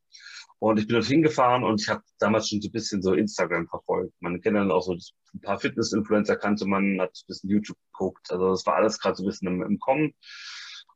[0.59, 3.67] Und ich bin dort hingefahren und ich habe damals schon so ein bisschen so Instagram
[3.67, 4.15] verfolgt.
[4.21, 8.31] Man kennt dann auch so ein paar Fitness-Influencer kannte man, hat ein bisschen YouTube geguckt.
[8.31, 10.15] Also das war alles gerade so ein bisschen im, im Kommen.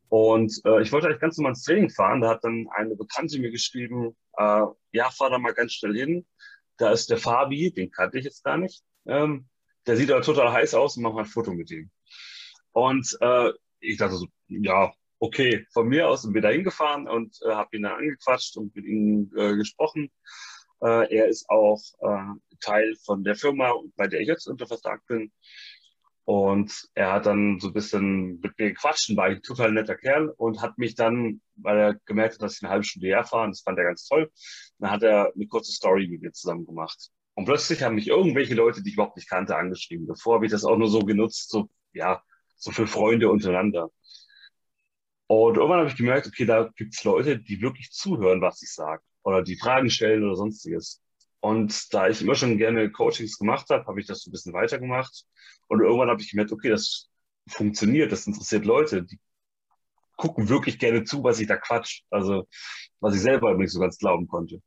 [0.09, 2.21] Und äh, ich wollte eigentlich ganz normal ins Training fahren.
[2.21, 4.63] Da hat dann eine Bekannte mir geschrieben, äh,
[4.93, 6.27] ja, fahr da mal ganz schnell hin.
[6.77, 8.85] Da ist der Fabi, den kannte ich jetzt gar nicht.
[9.07, 9.49] Ähm,
[9.87, 11.91] der sieht aber total heiß aus und mach mal ein Foto mit ihm.
[12.77, 17.35] Und äh, ich dachte so, ja, okay, von mir aus sind wir da hingefahren und
[17.43, 20.11] äh, habe ihn dann angequatscht und mit ihm äh, gesprochen.
[20.83, 25.01] Äh, er ist auch äh, Teil von der Firma, bei der ich jetzt unter Vertrag
[25.07, 25.33] bin.
[26.25, 29.97] Und er hat dann so ein bisschen mit mir gequatscht und war ein total netter
[29.97, 33.49] Kerl und hat mich dann, weil er gemerkt hat, dass ich eine halbe Stunde herfahre,
[33.49, 34.31] das fand er ganz toll,
[34.81, 37.09] dann hat er eine kurze Story mit mir zusammen gemacht.
[37.33, 40.07] Und plötzlich haben mich irgendwelche Leute, die ich überhaupt nicht kannte, angeschrieben.
[40.07, 42.23] Davor habe ich das auch nur so genutzt, so, ja,
[42.57, 43.91] so für Freunde untereinander.
[45.29, 48.73] Und irgendwann habe ich gemerkt, okay, da gibt es Leute, die wirklich zuhören, was ich
[48.73, 51.03] sage oder die Fragen stellen oder sonstiges.
[51.41, 54.53] Und da ich immer schon gerne Coachings gemacht habe, habe ich das so ein bisschen
[54.53, 55.25] weitergemacht.
[55.69, 57.09] Und irgendwann habe ich gemerkt, okay, das
[57.49, 59.19] funktioniert, das interessiert Leute, die
[60.17, 62.03] gucken wirklich gerne zu, was ich da quatsch.
[62.11, 62.49] Also,
[63.01, 64.63] was ich selber nicht so ganz glauben konnte.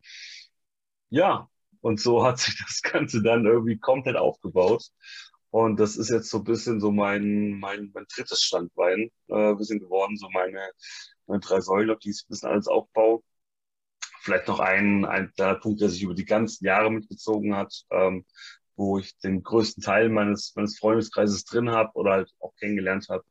[1.09, 1.49] Ja,
[1.81, 4.89] und so hat sich das Ganze dann irgendwie komplett aufgebaut.
[5.51, 9.79] Und das ist jetzt so ein bisschen so mein, mein, mein drittes Standbein, äh, bisschen
[9.79, 10.61] geworden, so meine,
[11.27, 13.21] meine drei Säulen, auf die ich ein bisschen alles aufbaue.
[14.21, 18.25] Vielleicht noch ein, ein kleiner Punkt, der sich über die ganzen Jahre mitgezogen hat, ähm,
[18.75, 23.23] wo ich den größten Teil meines, meines Freundeskreises drin habe oder halt auch kennengelernt habe.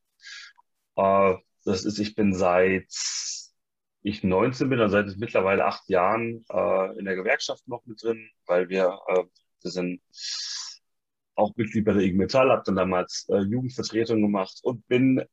[0.96, 2.86] Äh, das ist, ich bin seit
[4.02, 8.30] ich 19 bin, also seit mittlerweile acht Jahren äh, in der Gewerkschaft noch mit drin,
[8.46, 9.24] weil wir, äh,
[9.62, 10.00] wir sind
[11.38, 15.24] auch Mitglied bei der IG Metall, habe dann damals äh, Jugendvertretung gemacht und bin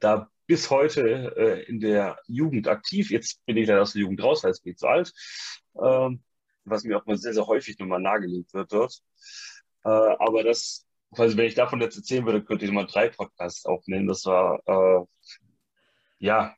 [0.00, 3.10] da bis heute äh, in der Jugend aktiv.
[3.10, 5.12] Jetzt bin ich leider aus der Jugend raus, weil es bin zu alt,
[5.82, 6.22] ähm,
[6.64, 9.00] was mir auch mal sehr, sehr häufig nochmal nahegelegt wird dort.
[9.84, 13.64] Äh, aber das, quasi, wenn ich davon jetzt erzählen würde, könnte ich mal drei Podcasts
[13.64, 14.06] aufnehmen.
[14.06, 15.04] Das war, äh,
[16.18, 16.54] ja,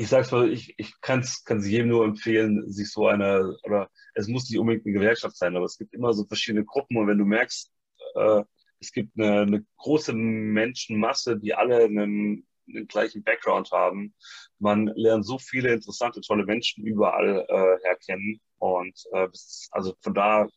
[0.00, 4.28] ich sag's mal, ich, ich kann es jedem nur empfehlen, sich so eine, oder es
[4.28, 7.18] muss nicht unbedingt eine Gewerkschaft sein, aber es gibt immer so verschiedene Gruppen und wenn
[7.18, 7.70] du merkst,
[8.14, 8.42] äh,
[8.80, 14.14] es gibt eine, eine große Menschenmasse, die alle einen, einen gleichen Background haben.
[14.58, 19.28] Man lernt so viele interessante, tolle Menschen überall äh, herkennen und äh,
[19.70, 20.48] also von da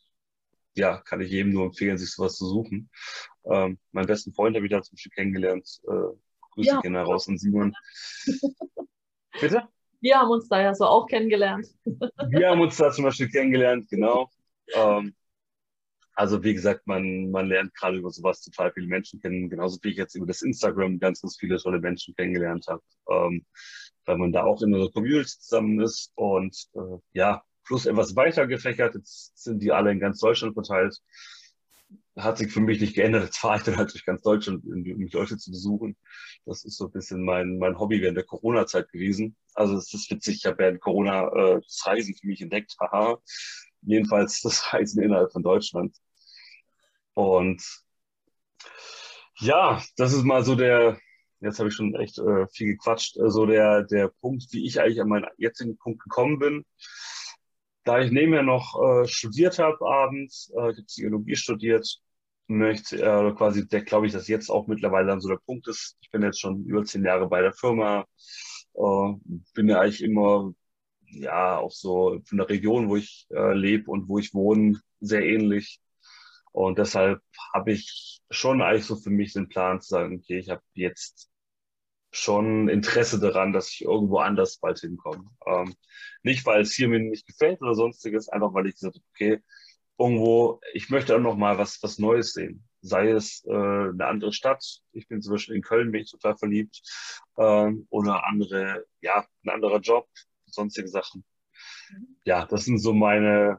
[0.74, 2.88] ja, kann ich jedem nur empfehlen, sich sowas zu suchen.
[3.44, 5.82] Ähm, meinen besten Freund habe ich da zum Beispiel kennengelernt.
[5.86, 6.16] Äh,
[6.52, 6.80] Grüße ja.
[6.80, 7.74] gehen raus an Simon.
[9.40, 9.68] Bitte?
[10.00, 11.66] Wir haben uns da ja so auch kennengelernt.
[12.28, 14.28] Wir haben uns da zum Beispiel kennengelernt, genau.
[14.74, 15.14] Ähm,
[16.14, 19.90] also wie gesagt, man, man lernt gerade über sowas total viele Menschen kennen, genauso wie
[19.90, 23.44] ich jetzt über das Instagram ganz, ganz viele tolle Menschen kennengelernt habe, ähm,
[24.04, 28.46] weil man da auch in einer Community zusammen ist und äh, ja, plus etwas weiter
[28.46, 31.00] gefächert, jetzt sind die alle in ganz Deutschland verteilt
[32.16, 33.24] hat sich für mich nicht geändert.
[33.24, 35.96] Jetzt fahre ich dann halt durch ganz Deutschland, um die Leute zu besuchen.
[36.44, 39.36] Das ist so ein bisschen mein, mein Hobby während der Corona-Zeit gewesen.
[39.54, 42.76] Also es ist witzig, ich habe während Corona äh, das Reisen für mich entdeckt.
[42.80, 43.18] Haha.
[43.82, 45.96] Jedenfalls das Reisen innerhalb von Deutschland.
[47.14, 47.62] Und
[49.38, 50.98] ja, das ist mal so der,
[51.40, 54.80] jetzt habe ich schon echt äh, viel gequatscht, äh, so der, der Punkt, wie ich
[54.80, 56.64] eigentlich an meinen jetzigen Punkt gekommen bin.
[57.84, 61.86] Da ich nebenher noch äh, studiert habe abends, äh, ich habe Psychologie studiert,
[62.46, 65.96] möchte äh, quasi, der glaube ich, dass jetzt auch mittlerweile dann so der Punkt ist.
[66.00, 68.06] Ich bin jetzt schon über zehn Jahre bei der Firma,
[68.74, 69.12] äh,
[69.54, 70.52] bin ja eigentlich immer
[71.06, 75.22] ja auch so von der Region, wo ich äh, lebe und wo ich wohne, sehr
[75.24, 75.80] ähnlich.
[76.52, 77.20] Und deshalb
[77.54, 81.30] habe ich schon eigentlich so für mich den Plan zu sagen, okay, ich habe jetzt
[82.14, 85.28] schon Interesse daran, dass ich irgendwo anders bald hinkomme.
[85.46, 85.74] Ähm,
[86.22, 89.42] nicht, weil es hier mir nicht gefällt oder sonstiges, einfach weil ich gesagt habe, okay,
[89.98, 92.64] irgendwo, ich möchte auch noch mal was, was Neues sehen.
[92.80, 96.36] Sei es äh, eine andere Stadt, ich bin zum Beispiel in Köln, bin ich total
[96.36, 96.82] verliebt,
[97.36, 100.08] ähm, oder andere, ja, ein anderer Job,
[100.46, 101.24] sonstige Sachen.
[102.24, 103.58] Ja, das sind so meine,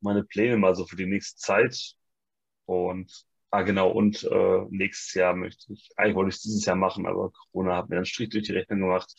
[0.00, 1.94] meine Pläne mal so für die nächste Zeit.
[2.66, 3.90] Und Ah, genau.
[3.90, 7.76] Und äh, nächstes Jahr möchte ich, eigentlich wollte ich es dieses Jahr machen, aber Corona
[7.76, 9.14] hat mir einen Strich durch die Rechnung gemacht.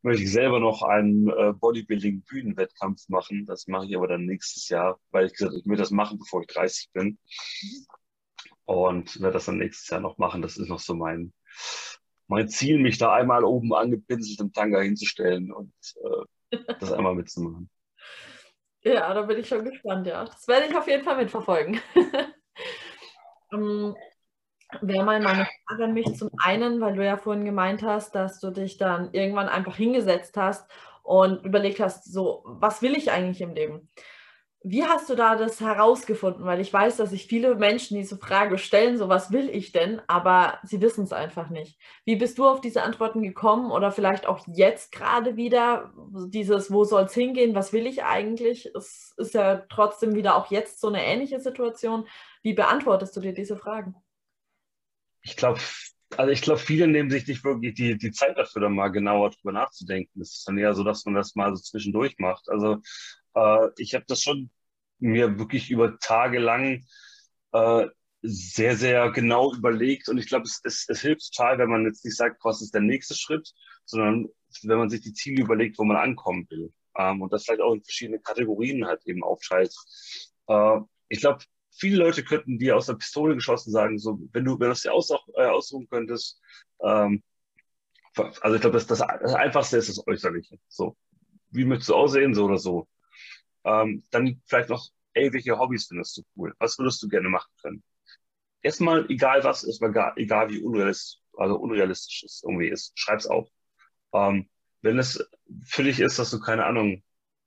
[0.00, 3.44] Möchte ich selber noch einen äh, Bodybuilding-Bühnenwettkampf machen.
[3.46, 6.18] Das mache ich aber dann nächstes Jahr, weil ich gesagt habe, ich will das machen,
[6.18, 7.18] bevor ich 30 bin.
[8.64, 10.40] Und werde das dann nächstes Jahr noch machen.
[10.40, 11.34] Das ist noch so mein,
[12.26, 15.72] mein Ziel, mich da einmal oben angepinselt im Tanga hinzustellen und
[16.50, 17.68] äh, das einmal mitzumachen.
[18.84, 20.24] Ja, da bin ich schon gespannt, ja.
[20.24, 21.80] Das werde ich auf jeden Fall mitverfolgen.
[23.52, 23.94] Ähm,
[24.82, 28.38] Wäre mal meine Frage an mich zum einen, weil du ja vorhin gemeint hast, dass
[28.38, 30.70] du dich dann irgendwann einfach hingesetzt hast
[31.02, 33.88] und überlegt hast, so, was will ich eigentlich im Leben?
[34.62, 36.44] Wie hast du da das herausgefunden?
[36.44, 40.02] Weil ich weiß, dass sich viele Menschen diese Frage stellen, so was will ich denn,
[40.06, 41.78] aber sie wissen es einfach nicht.
[42.04, 45.94] Wie bist du auf diese Antworten gekommen oder vielleicht auch jetzt gerade wieder
[46.26, 48.66] dieses, wo soll es hingehen, was will ich eigentlich?
[48.74, 52.06] Es ist ja trotzdem wieder auch jetzt so eine ähnliche Situation.
[52.48, 53.94] Wie beantwortest du dir diese Fragen?
[55.20, 55.60] Ich glaube,
[56.16, 59.32] also ich glaube, viele nehmen sich nicht wirklich die, die Zeit dafür, dann mal genauer
[59.32, 60.22] drüber nachzudenken.
[60.22, 62.48] Es ist dann eher so, dass man das mal so zwischendurch macht.
[62.48, 62.80] Also
[63.34, 64.48] äh, ich habe das schon
[64.98, 66.86] mir wirklich über Tage lang
[67.52, 67.86] äh,
[68.22, 70.08] sehr, sehr genau überlegt.
[70.08, 72.72] Und ich glaube, es, es, es hilft total, wenn man jetzt nicht sagt, was ist
[72.72, 73.52] der nächste Schritt,
[73.84, 74.28] sondern
[74.62, 76.72] wenn man sich die Ziele überlegt, wo man ankommen will.
[76.96, 79.74] Ähm, und das vielleicht auch in verschiedene Kategorien halt eben aufteilt.
[80.46, 80.78] Äh,
[81.10, 81.44] ich glaube,
[81.78, 84.82] viele Leute könnten dir aus der Pistole geschossen sagen, so, wenn du, wenn du es
[84.82, 86.40] dir aus, äh, aussuchen könntest,
[86.82, 87.22] ähm,
[88.40, 90.58] also ich glaube, das, das, das Einfachste ist das Äußerliche.
[90.68, 90.96] So,
[91.50, 92.88] wie möchtest du aussehen, so oder so.
[93.64, 96.52] Ähm, dann vielleicht noch, ey, welche Hobbys findest du cool?
[96.58, 97.82] Was würdest du gerne machen können?
[98.62, 103.48] Erstmal, egal was, erstmal gar, egal wie unrealistisch, also unrealistisch es irgendwie ist, schreib's auf.
[104.12, 104.48] Ähm,
[104.82, 105.24] wenn es
[105.64, 107.04] für dich ist, dass du, keine Ahnung,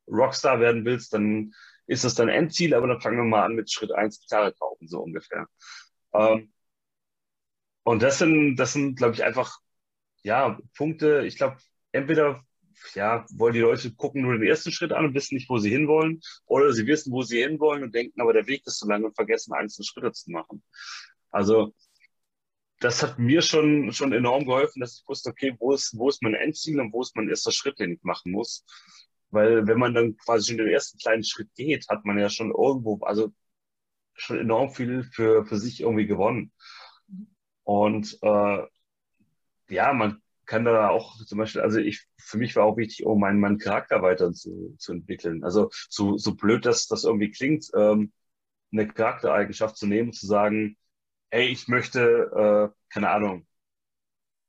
[0.07, 1.53] Rockstar werden willst, dann
[1.91, 4.87] ist das dein Endziel, aber dann fangen wir mal an mit Schritt eins Gitarre kaufen,
[4.87, 5.47] so ungefähr.
[6.13, 6.53] Ähm,
[7.83, 9.59] und das sind, das sind, glaube ich, einfach,
[10.23, 11.25] ja, Punkte.
[11.25, 11.57] Ich glaube,
[11.91, 12.45] entweder,
[12.93, 15.69] ja, wollen die Leute gucken nur den ersten Schritt an und wissen nicht, wo sie
[15.69, 19.03] hinwollen, oder sie wissen, wo sie hinwollen und denken, aber der Weg ist zu lang
[19.03, 20.63] und vergessen, einzelne Schritte zu machen.
[21.29, 21.73] Also,
[22.79, 26.23] das hat mir schon, schon enorm geholfen, dass ich wusste, okay, wo ist, wo ist
[26.23, 28.63] mein Endziel und wo ist mein erster Schritt, den ich machen muss.
[29.31, 32.51] Weil wenn man dann quasi schon den ersten kleinen Schritt geht, hat man ja schon
[32.51, 33.33] irgendwo, also
[34.13, 36.51] schon enorm viel für, für sich irgendwie gewonnen.
[37.63, 38.63] Und äh,
[39.69, 43.19] ja, man kann da auch zum Beispiel, also ich, für mich war auch wichtig, um
[43.19, 45.43] meinen, meinen Charakter weiter zu, zu entwickeln.
[45.43, 48.11] Also so, so blöd dass das irgendwie klingt, ähm,
[48.71, 50.77] eine Charaktereigenschaft zu nehmen, zu sagen,
[51.29, 53.47] hey, ich möchte, äh, keine Ahnung,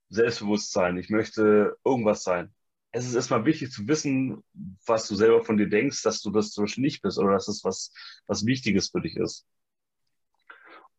[0.08, 2.54] selbstbewusst sein, ich möchte irgendwas sein.
[2.92, 4.42] Es ist erstmal wichtig zu wissen,
[4.86, 7.48] was du selber von dir denkst, dass du das zum Beispiel nicht bist oder dass
[7.48, 7.92] es was,
[8.26, 9.46] was Wichtiges für dich ist.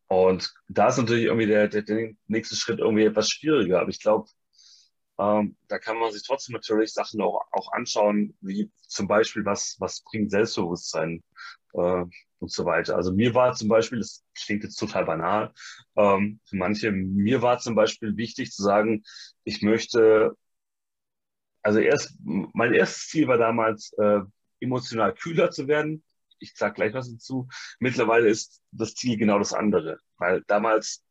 [0.08, 3.80] Und da ist natürlich irgendwie der, der, der nächste Schritt irgendwie etwas schwieriger.
[3.80, 4.28] Aber ich glaube,
[5.18, 9.76] ähm, da kann man sich trotzdem natürlich Sachen auch, auch anschauen, wie zum Beispiel, was,
[9.78, 11.22] was bringt Selbstbewusstsein
[11.74, 12.04] äh,
[12.38, 12.96] und so weiter.
[12.96, 15.52] Also mir war zum Beispiel, das klingt jetzt total banal,
[15.96, 19.04] ähm, für manche, mir war zum Beispiel wichtig zu sagen,
[19.44, 20.36] ich möchte,
[21.64, 24.20] also erst, mein erstes Ziel war damals, äh,
[24.60, 26.04] emotional kühler zu werden
[26.44, 27.48] ich sage gleich was dazu.
[27.78, 31.04] Mittlerweile ist das Ziel genau das andere, weil damals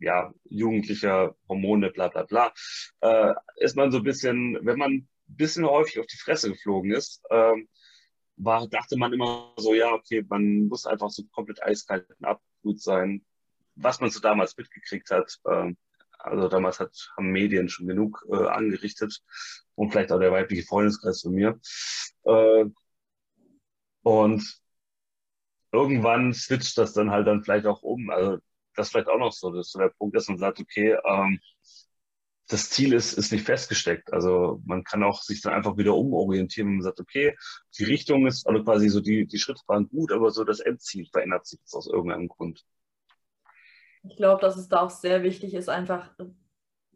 [0.00, 2.52] ja, jugendlicher Hormone, bla bla bla,
[3.00, 6.92] äh, ist man so ein bisschen, wenn man ein bisschen häufig auf die Fresse geflogen
[6.92, 7.68] ist, ähm,
[8.36, 12.80] war, dachte man immer so, ja, okay, man muss einfach so komplett eiskalt und abgut
[12.80, 13.24] sein,
[13.74, 15.36] was man so damals mitgekriegt hat.
[15.50, 15.76] Ähm,
[16.20, 19.20] also damals hat, haben Medien schon genug äh, angerichtet
[19.78, 21.58] und vielleicht auch der weibliche Freundeskreis von mir.
[22.24, 22.64] Äh,
[24.02, 24.60] und
[25.72, 28.10] irgendwann switcht das dann halt dann vielleicht auch um.
[28.10, 28.38] Also
[28.74, 30.96] das ist vielleicht auch noch so, das ist so der Punkt, dass man sagt, okay,
[31.04, 31.40] ähm,
[32.48, 34.12] das Ziel ist, ist nicht festgesteckt.
[34.12, 37.36] Also man kann auch sich dann einfach wieder umorientieren und sagt, okay,
[37.78, 41.06] die Richtung ist, also quasi so die, die Schritte waren gut, aber so das Endziel
[41.12, 42.64] verändert sich jetzt aus irgendeinem Grund.
[44.02, 46.10] Ich glaube, dass es da auch sehr wichtig ist, einfach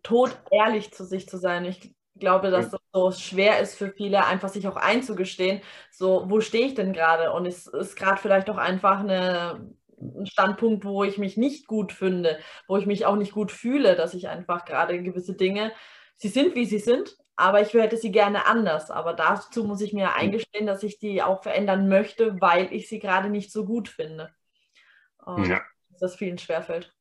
[0.03, 1.65] tot ehrlich zu sich zu sein.
[1.65, 6.41] Ich glaube, dass das so schwer ist für viele, einfach sich auch einzugestehen, so, wo
[6.41, 7.33] stehe ich denn gerade?
[7.33, 11.93] Und es ist gerade vielleicht auch einfach eine, ein Standpunkt, wo ich mich nicht gut
[11.93, 15.73] finde, wo ich mich auch nicht gut fühle, dass ich einfach gerade gewisse Dinge,
[16.17, 18.93] sie sind, wie sie sind, aber ich hätte sie gerne anders.
[18.93, 23.01] Aber dazu muss ich mir eingestehen, dass ich die auch verändern möchte, weil ich sie
[23.01, 24.33] gerade nicht so gut finde.
[25.25, 25.61] Und ja.
[25.91, 26.95] Dass das vielen schwerfällt.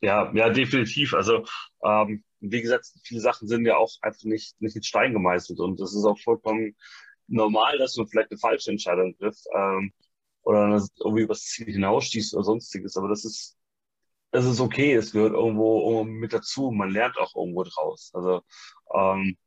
[0.00, 1.14] Ja, ja, definitiv.
[1.14, 1.44] Also
[1.84, 5.80] ähm, wie gesagt, viele Sachen sind ja auch einfach nicht, nicht in Stein gemeißelt und
[5.80, 6.76] das ist auch vollkommen
[7.26, 9.92] normal, dass du vielleicht eine falsche Entscheidung triffst ähm,
[10.42, 13.56] oder irgendwie übers Ziel hinausstießt oder sonstiges, aber das ist,
[14.32, 18.10] das ist okay, es gehört irgendwo, irgendwo mit dazu, man lernt auch irgendwo draus.
[18.14, 18.42] Also
[18.94, 19.38] ähm,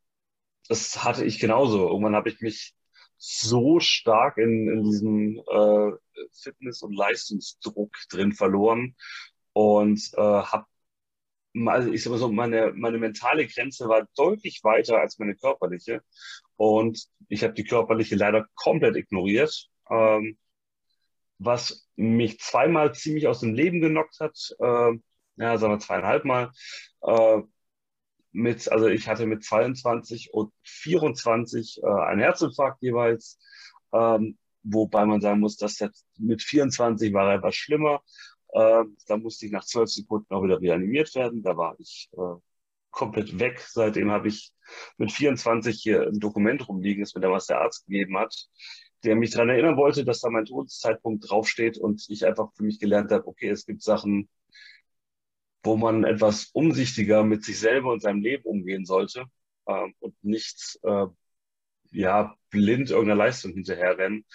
[0.67, 1.87] das hatte ich genauso.
[1.89, 2.73] Irgendwann habe ich mich
[3.17, 5.91] so stark in, in diesem äh,
[6.33, 8.95] Fitness- und Leistungsdruck drin verloren
[9.53, 10.65] und äh, habe
[11.65, 16.01] also ich sag mal so, meine, meine mentale Grenze war deutlich weiter als meine körperliche.
[16.55, 20.37] Und ich habe die körperliche leider komplett ignoriert, ähm,
[21.39, 24.37] was mich zweimal ziemlich aus dem Leben genockt hat.
[24.59, 24.99] Äh,
[25.37, 26.51] ja, sagen wir zweieinhalb Mal.
[27.01, 27.41] Äh,
[28.31, 33.39] mit, also ich hatte mit 22 und 24 äh, einen Herzinfarkt jeweils.
[33.93, 38.01] Ähm, wobei man sagen muss, dass jetzt mit 24 war er etwas schlimmer.
[38.53, 41.43] Äh, da musste ich nach zwölf Sekunden auch wieder reanimiert werden.
[41.43, 42.39] Da war ich äh,
[42.91, 43.59] komplett weg.
[43.59, 44.51] Seitdem habe ich
[44.97, 48.49] mit 24 hier ein Dokument rumliegen, das mir damals der Arzt gegeben hat,
[49.03, 52.79] der mich daran erinnern wollte, dass da mein Todeszeitpunkt draufsteht und ich einfach für mich
[52.79, 54.29] gelernt habe, okay, es gibt Sachen,
[55.63, 59.25] wo man etwas umsichtiger mit sich selber und seinem Leben umgehen sollte
[59.65, 61.05] äh, und nicht äh,
[61.91, 64.25] ja blind irgendeiner Leistung hinterherrennen.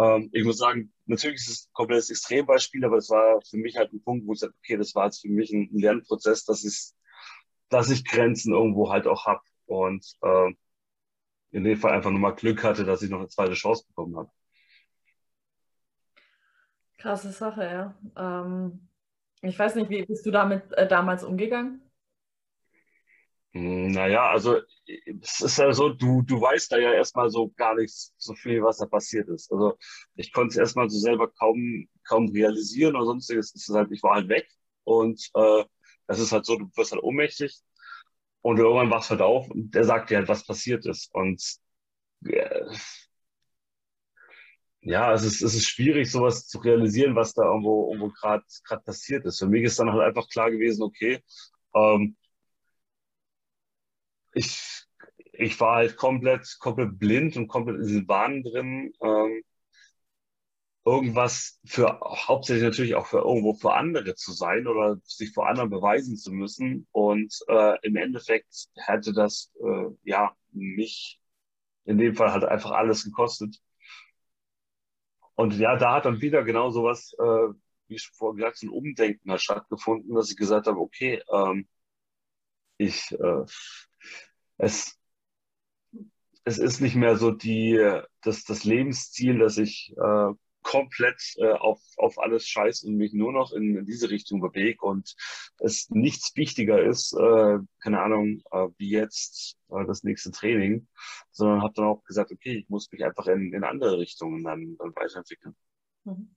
[0.00, 3.76] Ähm, ich muss sagen, natürlich ist es ein komplettes Extrembeispiel, aber es war für mich
[3.76, 6.64] halt ein Punkt, wo ich sage, okay, das war jetzt für mich ein Lernprozess, dass
[6.64, 6.92] ich,
[7.68, 10.52] dass ich Grenzen irgendwo halt auch habe und äh,
[11.50, 14.30] in dem Fall einfach nochmal Glück hatte, dass ich noch eine zweite Chance bekommen habe.
[16.96, 17.94] Krasse Sache, ja.
[18.16, 18.88] Ähm,
[19.42, 21.89] ich weiß nicht, wie bist du damit äh, damals umgegangen?
[23.52, 24.58] Hm, naja, also
[25.22, 28.62] es ist ja so, du, du weißt da ja erstmal so gar nicht so viel,
[28.62, 29.50] was da passiert ist.
[29.50, 29.76] Also
[30.14, 33.52] ich konnte es erstmal so selber kaum, kaum realisieren oder sonstiges.
[33.54, 34.46] Es ist halt, ich war halt weg
[34.84, 35.64] und äh,
[36.06, 37.60] das ist halt so, du wirst halt ohnmächtig
[38.42, 41.10] und irgendwann wachst halt auf und der sagt dir halt, was passiert ist.
[41.14, 41.42] Und
[42.26, 42.62] äh,
[44.82, 48.44] ja, es ist, es ist schwierig, sowas zu realisieren, was da irgendwo, irgendwo gerade
[48.84, 49.38] passiert ist.
[49.38, 51.22] Für mich ist dann halt einfach klar gewesen, okay,
[51.74, 52.16] ähm,
[54.32, 54.84] ich,
[55.32, 58.92] ich war halt komplett, komplett blind und komplett in diesen Bahnen drin.
[59.02, 59.42] Ähm,
[60.84, 65.70] irgendwas für hauptsächlich natürlich auch für irgendwo für andere zu sein oder sich vor anderen
[65.70, 66.86] beweisen zu müssen.
[66.92, 71.20] Und äh, im Endeffekt hätte das äh, ja mich
[71.84, 73.60] in dem Fall halt einfach alles gekostet.
[75.34, 77.48] Und ja, da hat dann wieder genau sowas, äh,
[77.88, 81.66] wie ich vorher gesagt, so ein Umdenken stattgefunden, dass ich gesagt habe, okay, ähm,
[82.78, 83.44] ich äh,
[84.60, 84.96] es
[86.44, 87.78] es ist nicht mehr so die
[88.22, 93.32] das das Lebensziel, dass ich äh, komplett äh, auf, auf alles scheiß und mich nur
[93.32, 95.14] noch in, in diese Richtung bewege und
[95.58, 100.86] es nichts wichtiger ist, äh, keine Ahnung, äh, wie jetzt äh, das nächste Training,
[101.30, 104.76] sondern habe dann auch gesagt, okay, ich muss mich einfach in, in andere Richtungen dann,
[104.76, 105.56] dann weiterentwickeln.
[106.04, 106.34] Mhm.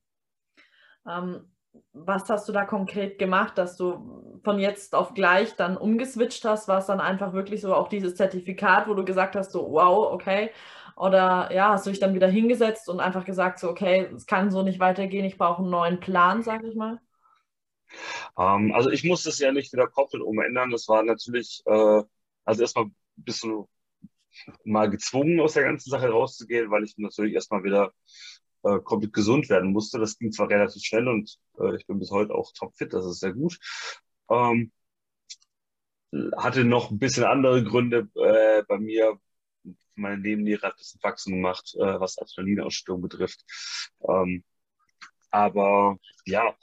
[1.06, 1.53] Ähm,
[1.94, 6.68] was hast du da konkret gemacht, dass du von jetzt auf gleich dann umgeswitcht hast?
[6.68, 10.12] War es dann einfach wirklich so auch dieses Zertifikat, wo du gesagt hast, so wow,
[10.12, 10.52] okay,
[10.96, 14.52] oder ja, hast du dich dann wieder hingesetzt und einfach gesagt, so, okay, es kann
[14.52, 17.00] so nicht weitergehen, ich brauche einen neuen Plan, sag ich mal?
[18.38, 20.72] Ähm, also ich musste es ja nicht wieder komplett umändern.
[20.72, 22.04] Das war natürlich, äh,
[22.46, 23.68] also erstmal bist du
[24.64, 27.94] mal gezwungen, aus der ganzen Sache rauszugehen, weil ich natürlich erstmal wieder
[28.64, 30.00] äh, komplett gesund werden musste.
[30.00, 33.20] Das ging zwar relativ schnell und äh, ich bin bis heute auch topfit, das ist
[33.20, 33.60] sehr gut.
[34.30, 34.72] Ähm,
[36.38, 39.20] hatte noch ein bisschen andere Gründe äh, bei mir,
[39.96, 43.44] meine Nebenniere hat ein bisschen Wachstum gemacht, äh, was Adrenalinausstellung betrifft.
[44.08, 44.44] Ähm,
[45.32, 46.56] aber ja,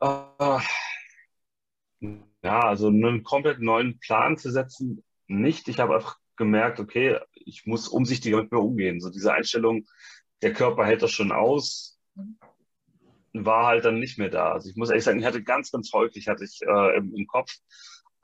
[0.00, 0.58] äh,
[2.42, 5.68] ja, also einen komplett neuen Plan zu setzen, nicht.
[5.68, 9.00] Ich habe einfach gemerkt, okay, ich muss umsichtiger mit mir umgehen.
[9.00, 9.86] So diese Einstellung,
[10.42, 11.98] der Körper hält das schon aus,
[13.32, 14.52] war halt dann nicht mehr da.
[14.52, 17.26] Also ich muss ehrlich sagen, ich hatte ganz, ganz häufig hatte ich äh, im, im
[17.26, 17.52] Kopf,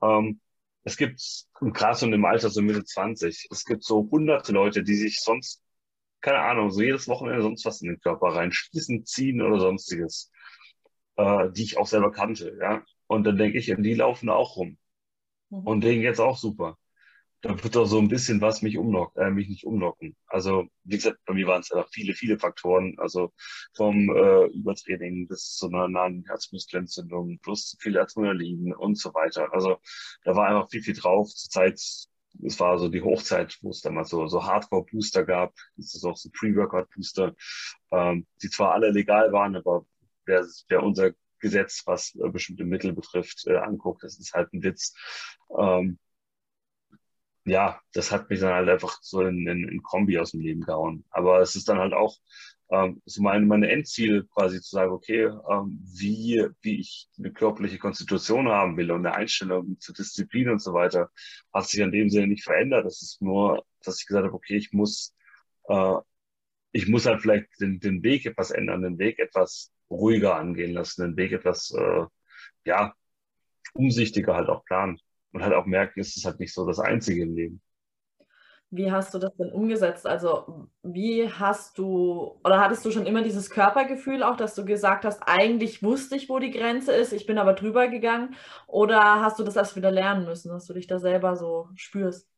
[0.02, 0.40] ähm,
[0.84, 1.20] es gibt
[1.60, 5.62] gerade so im Alter, so Mitte 20, es gibt so hunderte Leute, die sich sonst,
[6.20, 10.30] keine Ahnung, so jedes Wochenende sonst was in den Körper reinschießen, ziehen oder sonstiges,
[11.16, 12.82] äh, die ich auch selber kannte, ja.
[13.06, 14.78] Und dann denke ich, die laufen auch rum.
[15.50, 15.58] Mhm.
[15.66, 16.78] Und denen geht's auch super
[17.44, 20.16] da wird doch so ein bisschen was mich umlocken, äh, mich nicht umlocken.
[20.28, 22.94] Also, wie gesagt, bei mir waren es einfach viele, viele Faktoren.
[22.96, 23.34] Also
[23.76, 29.52] vom äh, Übertraining bis zu einer nahen Herzmuskelentzündung plus zu viel Adrenalin und so weiter.
[29.52, 29.76] Also
[30.24, 31.28] da war einfach viel, viel drauf.
[31.34, 35.52] Zur Zeit, es war so die Hochzeit, wo es dann mal so, so Hardcore-Booster gab.
[35.76, 37.34] Das ist auch so Pre-Workout-Booster,
[37.92, 39.84] ähm, die zwar alle legal waren, aber
[40.24, 44.62] wer, wer unser Gesetz, was äh, bestimmte Mittel betrifft, äh, anguckt, das ist halt ein
[44.62, 44.94] Witz.
[45.58, 45.98] Ähm,
[47.44, 50.62] ja, das hat mich dann halt einfach so in, in, in Kombi aus dem Leben
[50.62, 51.04] gehauen.
[51.10, 52.16] Aber es ist dann halt auch
[52.70, 57.78] ähm, so meine, meine Endziel quasi zu sagen, okay, ähm, wie, wie ich eine körperliche
[57.78, 61.10] Konstitution haben will und eine Einstellung zur Disziplin und so weiter,
[61.52, 62.86] hat sich in dem Sinne nicht verändert.
[62.86, 65.14] Das ist nur, dass ich gesagt habe, okay, ich muss,
[65.68, 65.96] äh,
[66.72, 71.02] ich muss halt vielleicht den, den Weg etwas ändern, den Weg etwas ruhiger angehen lassen,
[71.02, 72.06] den Weg etwas, äh,
[72.64, 72.94] ja,
[73.74, 74.98] umsichtiger halt auch planen
[75.34, 77.60] und halt auch merken, es ist halt nicht so das Einzige im Leben.
[78.70, 80.06] Wie hast du das denn umgesetzt?
[80.06, 85.04] Also wie hast du oder hattest du schon immer dieses Körpergefühl auch, dass du gesagt
[85.04, 88.34] hast, eigentlich wusste ich, wo die Grenze ist, ich bin aber drüber gegangen?
[88.66, 92.28] Oder hast du das erst wieder lernen müssen, dass du dich da selber so spürst?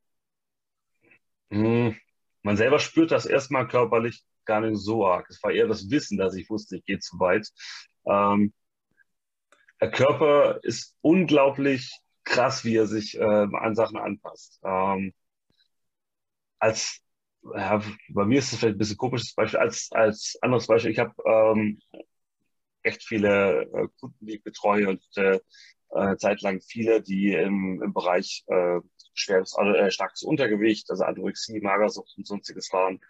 [1.50, 1.96] Hm,
[2.42, 5.26] man selber spürt das erstmal körperlich gar nicht so arg.
[5.28, 7.48] Es war eher das Wissen, dass ich wusste, ich gehe zu weit.
[8.06, 8.52] Ähm,
[9.80, 14.60] der Körper ist unglaublich krass, wie er sich äh, an Sachen anpasst.
[14.64, 15.14] Ähm,
[16.58, 17.00] als
[17.54, 19.60] ja, bei mir ist es vielleicht ein bisschen komisches Beispiel.
[19.60, 21.78] Als, als anderes Beispiel, ich habe ähm,
[22.82, 25.38] echt viele äh, Kunden, die ich betreue und äh,
[25.90, 28.80] äh, zeitlang viele, die im, im Bereich äh,
[29.14, 33.00] schweres, äh, starkes Untergewicht, also Anorexie, Magersucht und sonstiges waren.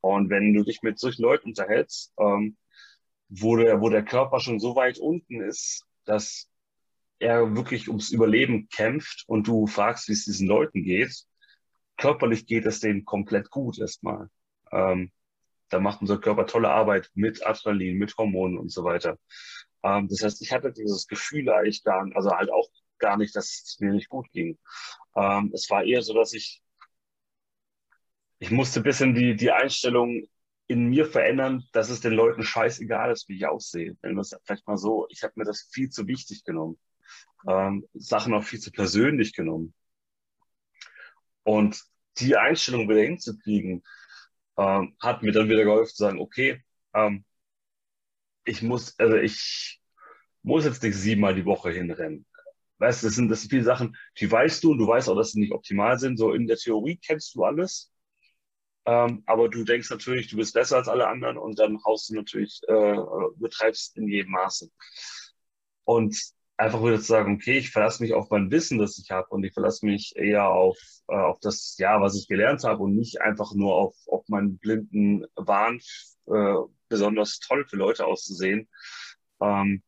[0.00, 2.56] Und wenn du dich mit solchen Leuten unterhältst, ähm,
[3.28, 6.49] wo, der, wo der Körper schon so weit unten ist, dass
[7.20, 11.14] er wirklich ums Überleben kämpft und du fragst, wie es diesen Leuten geht,
[11.96, 14.28] körperlich geht es denen komplett gut erstmal.
[14.72, 15.12] Ähm,
[15.68, 19.18] da macht unser Körper tolle Arbeit mit Adrenalin, mit Hormonen und so weiter.
[19.82, 22.68] Ähm, das heißt, ich hatte dieses Gefühl eigentlich gar also halt auch
[22.98, 24.58] gar nicht, dass es mir nicht gut ging.
[25.14, 26.62] Ähm, es war eher so, dass ich,
[28.38, 30.26] ich musste ein bisschen die, die Einstellung
[30.68, 33.96] in mir verändern, dass es den Leuten scheißegal ist, wie ich aussehe.
[34.00, 36.78] Wenn das vielleicht mal so, ich habe mir das viel zu wichtig genommen
[37.48, 39.74] ähm, Sachen auch viel zu persönlich genommen.
[41.42, 41.82] Und
[42.18, 43.82] die Einstellung wieder hinzukriegen,
[44.56, 46.62] ähm, hat mir dann wieder geholfen zu sagen, okay,
[46.94, 47.24] ähm,
[48.44, 49.80] ich muss, also ich
[50.42, 52.26] muss jetzt nicht siebenmal die Woche hinrennen.
[52.78, 55.16] Weißt du, das sind, das sind viele Sachen, die weißt du und du weißt auch,
[55.16, 56.16] dass sie nicht optimal sind.
[56.16, 57.92] So in der Theorie kennst du alles.
[58.86, 62.14] Ähm, aber du denkst natürlich, du bist besser als alle anderen und dann haust du
[62.14, 62.96] natürlich, äh,
[63.36, 64.70] betreibst in jedem Maße.
[65.84, 66.16] Und
[66.60, 69.42] einfach wieder zu sagen, okay, ich verlasse mich auf mein Wissen, das ich habe und
[69.44, 73.20] ich verlasse mich eher auf, äh, auf das, ja, was ich gelernt habe und nicht
[73.22, 75.80] einfach nur auf, auf meinen blinden Wahn,
[76.26, 76.54] äh,
[76.88, 78.68] besonders toll für Leute auszusehen.
[79.40, 79.82] Ähm,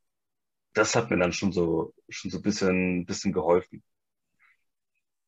[0.73, 3.83] das hat mir dann schon so, schon so ein bisschen, bisschen geholfen.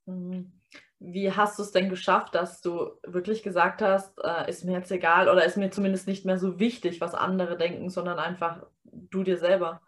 [0.06, 0.50] Mhm.
[0.98, 4.90] Wie hast du es denn geschafft, dass du wirklich gesagt hast, äh, ist mir jetzt
[4.90, 9.22] egal oder ist mir zumindest nicht mehr so wichtig, was andere denken, sondern einfach du
[9.22, 9.82] dir selber?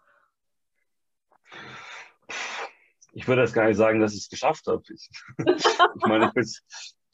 [3.17, 4.83] Ich würde jetzt gar nicht sagen, dass ich es geschafft habe.
[4.93, 5.09] Ich,
[5.39, 6.61] ich meine, ich,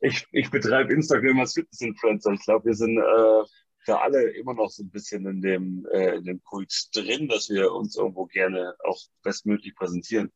[0.01, 2.34] ich, ich betreibe Instagram als Fitness-Influencer.
[2.34, 3.43] Ich glaube, wir sind äh,
[3.86, 7.49] für alle immer noch so ein bisschen in dem, äh, in dem Kult drin, dass
[7.49, 10.28] wir uns irgendwo gerne auch bestmöglich präsentieren.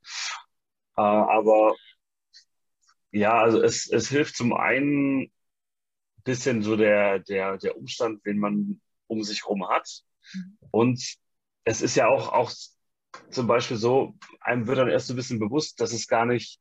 [0.95, 1.75] Äh, aber
[3.11, 5.31] ja, also es, es hilft zum einen ein
[6.23, 10.01] bisschen so der, der, der Umstand, den man um sich herum hat.
[10.33, 10.57] Mhm.
[10.71, 11.17] Und
[11.65, 12.53] es ist ja auch, auch
[13.29, 16.59] zum Beispiel so, einem wird dann erst so ein bisschen bewusst, dass es gar nicht.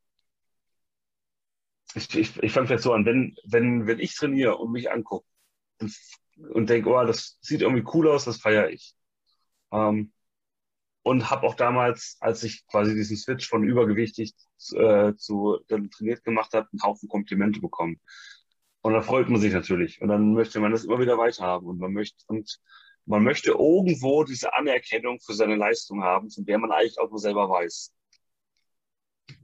[1.95, 5.25] Ich, ich, ich fange vielleicht so an, wenn, wenn, wenn ich trainiere und mich angucke
[5.79, 5.95] und,
[6.53, 8.93] und denke, oh, das sieht irgendwie cool aus, das feiere ich.
[9.71, 10.11] Ähm,
[11.03, 14.33] und habe auch damals, als ich quasi diesen Switch von übergewichtig
[14.73, 18.01] äh, zu dann trainiert gemacht habe, einen Haufen Komplimente bekommen.
[18.81, 20.01] Und da freut man sich natürlich.
[20.01, 21.67] Und dann möchte man das immer wieder weiterhaben.
[21.67, 22.59] Und man möchte, und
[23.07, 27.19] man möchte irgendwo diese Anerkennung für seine Leistung haben, von der man eigentlich auch nur
[27.19, 27.93] selber weiß.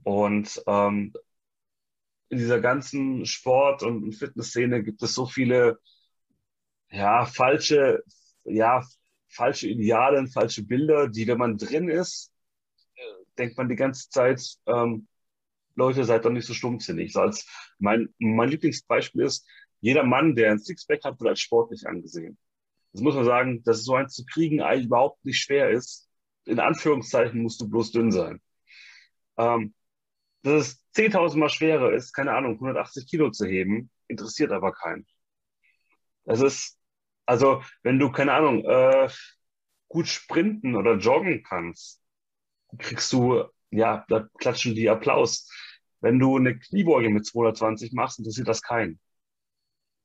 [0.02, 1.14] Und ähm,
[2.28, 5.78] in dieser ganzen Sport- und Fitnessszene gibt es so viele
[6.90, 8.02] ja, falsche,
[8.44, 8.82] ja,
[9.28, 12.32] falsche Ideale, falsche Bilder, die, wenn man drin ist,
[13.38, 15.08] denkt man die ganze Zeit, ähm,
[15.74, 17.12] Leute, seid doch nicht so stumpfsinnig.
[17.12, 17.48] So als
[17.78, 19.46] mein, mein Lieblingsbeispiel ist,
[19.80, 22.38] jeder Mann, der ein Sixpack hat, wird als sportlich angesehen.
[22.94, 26.08] Das muss man sagen, dass so eins zu kriegen eigentlich überhaupt nicht schwer ist.
[26.46, 28.40] In Anführungszeichen musst du bloß dünn sein.
[29.36, 29.74] Ähm,
[30.42, 35.06] dass es 10.000 Mal schwerer ist, keine Ahnung, 180 Kilo zu heben, interessiert aber keinen.
[36.24, 36.78] Es ist,
[37.26, 39.08] also, wenn du, keine Ahnung, äh,
[39.88, 42.00] gut sprinten oder joggen kannst,
[42.78, 45.50] kriegst du, ja, da klatschen die Applaus.
[46.00, 49.00] Wenn du eine Kniebeuge mit 220 machst, interessiert das keinen.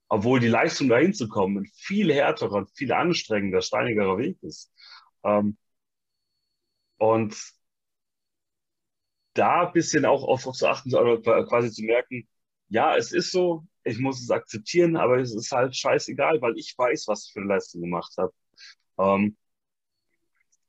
[0.10, 4.72] Obwohl die Leistung dahin zu kommen ein viel härterer, viel anstrengender, steinigerer Weg ist.
[5.24, 5.57] Ähm,
[6.97, 7.36] und
[9.34, 12.28] da ein bisschen auch auf, zu achten, quasi zu merken,
[12.70, 16.76] ja, es ist so, ich muss es akzeptieren, aber es ist halt scheißegal, weil ich
[16.78, 18.34] weiß, was ich für eine Leistung gemacht habe.
[18.99, 19.38] Ähm,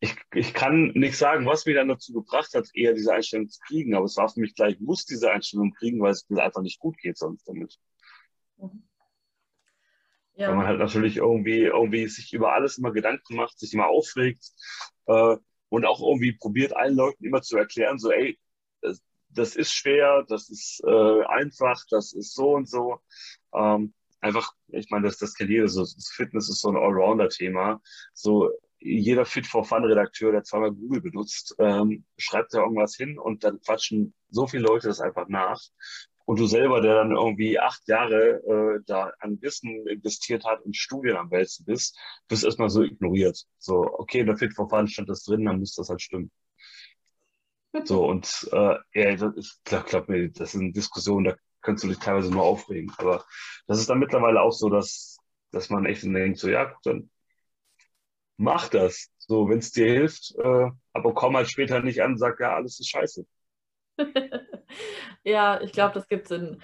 [0.01, 3.61] ich, ich kann nicht sagen, was mich dann dazu gebracht hat, eher diese Einstellung zu
[3.67, 6.43] kriegen, aber es war für mich gleich, ich muss diese Einstellung kriegen, weil es mir
[6.43, 7.79] einfach nicht gut geht sonst damit.
[10.41, 10.49] Ja.
[10.49, 14.43] Weil man halt natürlich irgendwie, irgendwie sich über alles immer Gedanken macht, sich immer aufregt
[15.05, 15.37] äh,
[15.69, 18.39] und auch irgendwie probiert, allen Leuten immer zu erklären, so, ey,
[19.29, 23.01] das ist schwer, das ist äh, einfach, das ist so und so.
[23.55, 27.83] Ähm, einfach, ich meine, das, das kennt jeder, so, das Fitness ist so ein Allrounder-Thema.
[28.15, 33.19] So, jeder Fit for Fun Redakteur, der zweimal Google benutzt, ähm, schreibt da irgendwas hin
[33.19, 35.61] und dann quatschen so viele Leute das einfach nach.
[36.31, 40.77] Und du selber, der dann irgendwie acht Jahre äh, da an Wissen investiert hat und
[40.77, 43.47] Studien am Wälzen bist, bist erstmal so ignoriert.
[43.59, 46.31] So, okay, in der Fit Fun stand das drin, dann muss das halt stimmen.
[47.83, 51.99] So, und äh, ja, ich glaube, glaub mir, das sind Diskussionen, da kannst du dich
[51.99, 52.93] teilweise nur aufregen.
[52.99, 53.25] Aber
[53.67, 55.19] das ist dann mittlerweile auch so, dass,
[55.51, 57.11] dass man echt denkt, so, ja, dann
[58.37, 59.09] mach das.
[59.19, 62.55] So, wenn es dir hilft, äh, aber komm halt später nicht an und sag, ja,
[62.55, 63.27] alles ist scheiße.
[65.25, 66.61] ja, ich glaube, das gibt es in,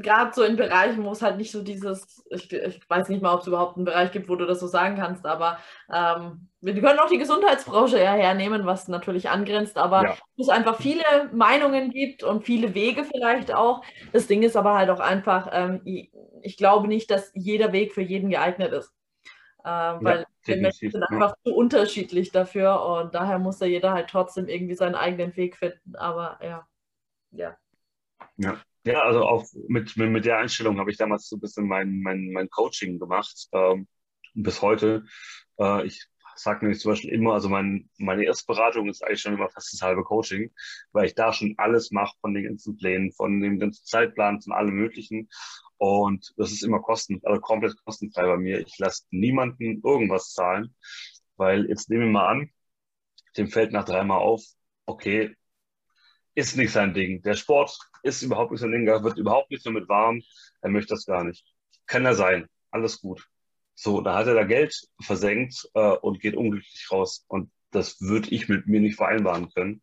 [0.00, 3.34] gerade so in Bereichen, wo es halt nicht so dieses, ich, ich, weiß nicht mal,
[3.34, 5.58] ob es überhaupt einen Bereich gibt, wo du das so sagen kannst, aber
[5.92, 10.16] ähm, wir können auch die Gesundheitsbranche eher hernehmen, was natürlich angrenzt, aber ja.
[10.36, 13.82] es einfach viele Meinungen gibt und viele Wege vielleicht auch.
[14.12, 15.82] Das Ding ist aber halt auch einfach, ähm,
[16.42, 18.92] ich glaube nicht, dass jeder Weg für jeden geeignet ist.
[19.64, 23.92] Äh, weil ja, die Menschen sind einfach zu unterschiedlich dafür und daher muss da jeder
[23.92, 25.96] halt trotzdem irgendwie seinen eigenen Weg finden.
[25.96, 26.66] Aber ja,
[27.32, 27.56] ja.
[28.36, 31.66] Ja, ja, also auch mit, mit, mit der Einstellung habe ich damals so ein bisschen
[31.66, 33.48] mein, mein, mein Coaching gemacht.
[33.52, 33.86] Ähm,
[34.34, 35.04] bis heute.
[35.58, 36.06] Äh, ich
[36.36, 39.82] sage nämlich zum Beispiel immer, also mein, meine Erstberatung ist eigentlich schon immer fast das
[39.82, 40.52] halbe Coaching,
[40.92, 44.52] weil ich da schon alles mache von den ganzen Plänen, von dem ganzen Zeitplan, von
[44.52, 45.28] allem Möglichen.
[45.78, 48.60] Und das ist immer kosten, also komplett kostenfrei bei mir.
[48.60, 50.74] Ich lasse niemanden irgendwas zahlen,
[51.36, 52.50] weil jetzt nehmen wir mal an,
[53.36, 54.42] dem fällt nach dreimal auf,
[54.86, 55.34] okay,
[56.34, 57.22] ist nicht sein Ding.
[57.22, 60.22] Der Sport ist überhaupt nicht sein Ding, er wird überhaupt nicht damit warm,
[60.60, 61.44] er möchte das gar nicht.
[61.86, 63.26] Kann er sein, alles gut.
[63.74, 67.24] So, da hat er da Geld versenkt äh, und geht unglücklich raus.
[67.28, 69.82] Und das würde ich mit mir nicht vereinbaren können.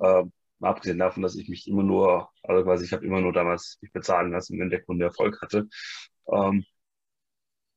[0.00, 0.24] Äh,
[0.64, 3.92] abgesehen davon, dass ich mich immer nur, also quasi ich habe immer nur damals mich
[3.92, 5.68] bezahlen lassen, wenn der Kunde Erfolg hatte.
[6.28, 6.64] Ähm,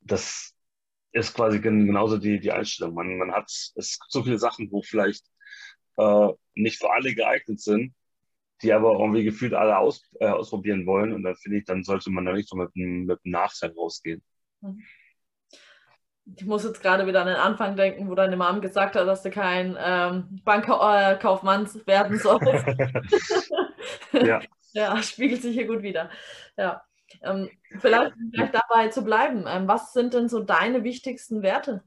[0.01, 0.53] das
[1.11, 2.93] ist quasi genauso die, die Einstellung.
[2.95, 5.25] Man, man hat, es gibt so viele Sachen, wo vielleicht
[5.97, 7.93] äh, nicht für alle geeignet sind,
[8.61, 11.13] die aber irgendwie gefühlt alle aus, äh, ausprobieren wollen.
[11.13, 14.23] Und dann finde ich, dann sollte man da nicht so mit, mit einem Nachteil rausgehen.
[14.61, 14.83] Mhm
[16.35, 19.23] ich muss jetzt gerade wieder an den Anfang denken, wo deine Mom gesagt hat, dass
[19.23, 22.65] du kein ähm, Bankkaufmann äh, werden sollst.
[24.11, 24.41] ja.
[24.73, 26.09] ja, spiegelt sich hier gut wieder.
[26.57, 26.83] Ja.
[27.21, 27.49] Ähm,
[27.79, 29.45] vielleicht, vielleicht dabei zu bleiben.
[29.47, 31.83] Ähm, was sind denn so deine wichtigsten Werte?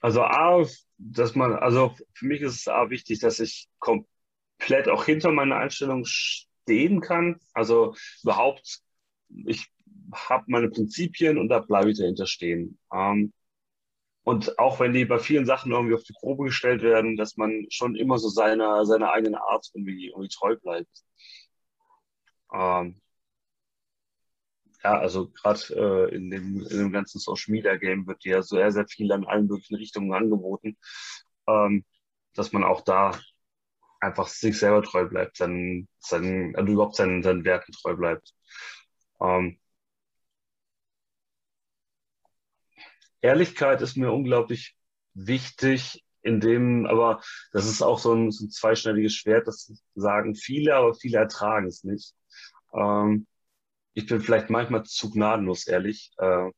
[0.00, 0.64] Also A,
[0.96, 5.56] dass man, also für mich ist es A wichtig, dass ich komplett auch hinter meiner
[5.56, 7.40] Einstellung stehen kann.
[7.52, 8.80] Also überhaupt,
[9.28, 9.68] ich
[10.14, 12.78] habe meine Prinzipien und da bleibe ich dahinter stehen.
[12.92, 13.32] Ähm,
[14.22, 17.66] und auch wenn die bei vielen Sachen irgendwie auf die Probe gestellt werden, dass man
[17.70, 20.90] schon immer so seiner, seiner eigenen Art irgendwie, irgendwie treu bleibt.
[22.52, 23.00] Ähm,
[24.82, 25.60] ja, also gerade
[26.10, 29.26] äh, in, dem, in dem ganzen Social Media Game wird ja sehr, sehr viel an
[29.26, 30.76] allen möglichen Richtungen angeboten,
[31.46, 31.84] ähm,
[32.34, 33.12] dass man auch da
[34.00, 38.34] einfach sich selber treu bleibt, seinen, seinen, also überhaupt seinen, seinen Werten treu bleibt.
[39.20, 39.58] Ähm,
[43.22, 44.76] Ehrlichkeit ist mir unglaublich
[45.14, 50.34] wichtig, in dem, aber das ist auch so ein, so ein zweischneidiges Schwert, das sagen
[50.34, 52.14] viele, aber viele ertragen es nicht.
[52.74, 53.26] Ähm,
[53.94, 56.12] ich bin vielleicht manchmal zu gnadenlos ehrlich.
[56.18, 56.50] Äh,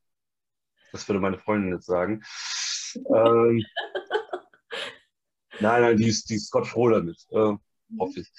[0.92, 2.22] das würde meine Freundin jetzt sagen.
[2.94, 3.64] Ähm,
[5.60, 7.54] nein, nein, die ist, die ist Gott froh damit, äh,
[7.98, 8.30] hoffe ich.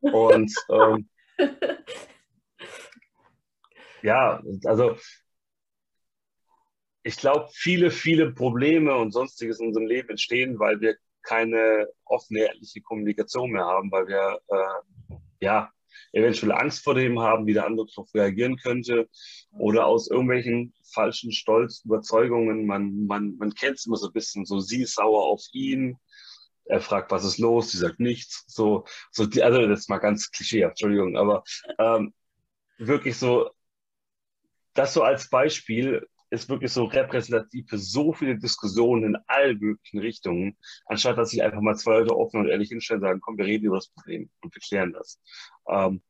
[0.00, 1.08] Und ähm,
[4.02, 4.96] ja, also
[7.04, 12.40] ich glaube, viele, viele Probleme und sonstiges in unserem Leben entstehen, weil wir keine offene,
[12.40, 15.70] ehrliche Kommunikation mehr haben, weil wir äh, ja
[16.12, 19.08] eventuell Angst vor dem haben, wie der andere darauf reagieren könnte
[19.58, 22.66] oder aus irgendwelchen falschen Stolz, Überzeugungen.
[22.66, 25.98] Man, man, man kennt es immer so ein bisschen, so sie ist sauer auf ihn,
[26.66, 28.44] er fragt, was ist los, sie sagt nichts.
[28.46, 31.44] So, so die, also das ist mal ganz klischeehaft, Entschuldigung, aber
[31.78, 32.14] ähm,
[32.78, 33.50] wirklich so,
[34.72, 40.00] das so als Beispiel, ist wirklich so repräsentativ für so viele Diskussionen in allen möglichen
[40.00, 40.56] Richtungen,
[40.86, 43.46] anstatt dass sich einfach mal zwei Leute offen und ehrlich hinstellen und sagen, komm, wir
[43.46, 45.20] reden über das Problem und wir klären das.
[45.68, 46.02] Ähm,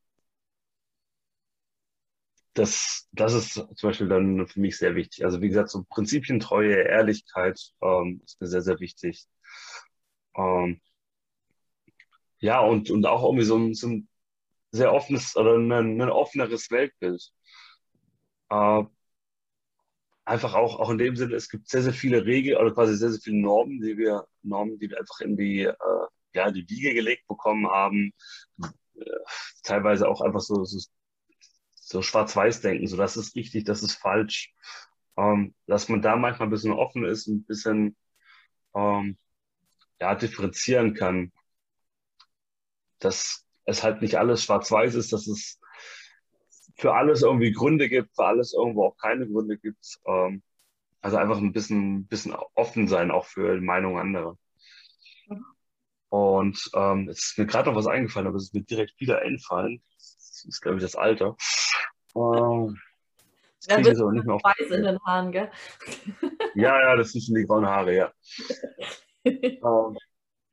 [2.55, 5.25] das, das ist zum Beispiel dann für mich sehr wichtig.
[5.25, 9.27] Also wie gesagt, so Prinzipientreue, Ehrlichkeit ähm, ist mir sehr, sehr wichtig.
[10.37, 10.81] Ähm,
[12.41, 14.09] ja, und, und auch irgendwie so ein, so ein
[14.72, 17.33] sehr offenes oder ein, ein offeneres Weltbild.
[18.51, 18.85] Äh,
[20.25, 23.11] einfach auch, auch in dem Sinne, es gibt sehr, sehr viele Regeln oder quasi sehr,
[23.11, 26.95] sehr viele Normen, die wir, Normen, die wir einfach in die, äh, ja, die Wiege
[26.95, 28.12] gelegt bekommen haben.
[28.97, 29.05] Äh,
[29.62, 30.79] teilweise auch einfach so, so,
[31.75, 34.53] so schwarz-weiß denken, so das ist richtig, das ist falsch.
[35.16, 37.97] Ähm, dass man da manchmal ein bisschen offen ist, ein bisschen
[38.75, 39.16] ähm,
[40.01, 41.33] ja, differenzieren kann.
[42.99, 45.61] Dass es halt nicht alles schwarz-weiß ist, dass es
[46.75, 49.99] für alles irgendwie Gründe gibt, für alles irgendwo auch keine Gründe gibt.
[50.07, 50.43] Ähm,
[51.01, 54.39] also einfach ein bisschen, bisschen offen sein, auch für die Meinung anderer.
[56.09, 59.20] Und ähm, jetzt ist mir gerade noch was eingefallen, aber es ist mir direkt wieder
[59.20, 59.83] einfallen.
[59.97, 61.37] Das ist, glaube ich, das Alter.
[62.14, 62.79] Ähm,
[63.66, 65.51] das ja, aber nicht mehr weiß in den Haaren, gell?
[66.55, 68.12] ja, ja, das sind schon die grauen Haare, ja.
[69.25, 69.99] ähm,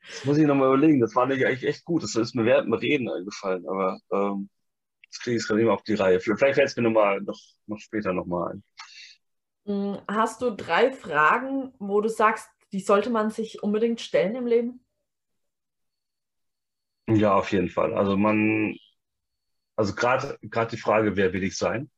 [0.07, 0.99] das muss ich nochmal überlegen.
[0.99, 2.03] Das war eigentlich echt gut.
[2.03, 4.49] Das ist mir während dem Reden eingefallen, aber ähm,
[5.11, 6.19] das kriege ich gerade immer auf die Reihe.
[6.21, 8.63] Vielleicht fällt es mir noch, mal, noch, noch später nochmal ein.
[9.65, 14.47] Hm, hast du drei Fragen, wo du sagst, die sollte man sich unbedingt stellen im
[14.47, 14.85] Leben?
[17.07, 17.93] Ja, auf jeden Fall.
[17.93, 18.77] Also man,
[19.75, 20.37] also gerade
[20.71, 21.91] die Frage, wer will ich sein?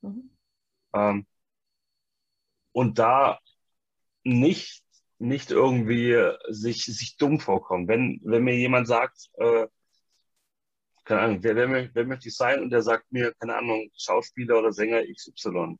[0.00, 0.30] Mhm.
[0.94, 1.26] Ähm,
[2.72, 3.38] und da
[4.24, 4.82] nicht,
[5.18, 6.16] nicht irgendwie
[6.48, 7.88] sich, sich dumm vorkommen.
[7.88, 9.66] Wenn, wenn mir jemand sagt, äh,
[11.08, 12.62] keine Ahnung, wer, wer, wer möchte ich sein?
[12.62, 15.78] Und der sagt mir, keine Ahnung, Schauspieler oder Sänger XY.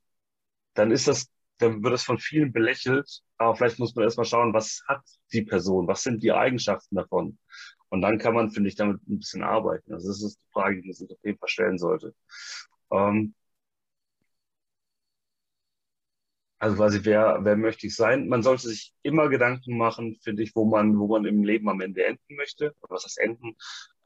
[0.75, 4.55] Dann ist das, dann wird das von vielen belächelt, aber vielleicht muss man erstmal schauen,
[4.55, 5.03] was hat
[5.33, 7.39] die Person, was sind die Eigenschaften davon?
[7.91, 9.93] Und dann kann man, finde ich, damit ein bisschen arbeiten.
[9.93, 12.15] Also das ist die Frage, die man sich auf jeden Fall stellen sollte.
[12.91, 13.35] Ähm,
[16.61, 18.29] also quasi, wer, wer möchte ich sein?
[18.29, 21.81] Man sollte sich immer Gedanken machen, finde ich, wo man, wo man im Leben am
[21.81, 22.75] Ende enden möchte.
[22.89, 23.57] Was heißt enden?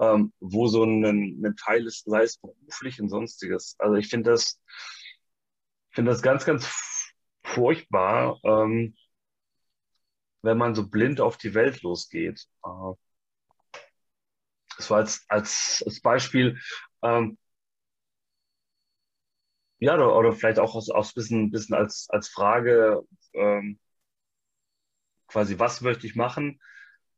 [0.01, 1.05] Ähm, wo so ein,
[1.45, 3.77] ein Teil ist, sei es beruflich und sonstiges.
[3.79, 4.61] Also ich finde das,
[5.91, 8.95] finde das ganz, ganz furchtbar, ähm,
[10.43, 12.47] wenn man so blind auf die Welt losgeht.
[12.65, 12.95] Äh,
[14.77, 16.59] das war als, als, als Beispiel,
[17.03, 17.39] ähm,
[19.83, 23.03] ja, oder, oder vielleicht auch aus, aus bisschen, bisschen als, als Frage,
[23.35, 23.81] ähm,
[25.27, 26.61] quasi, was möchte ich machen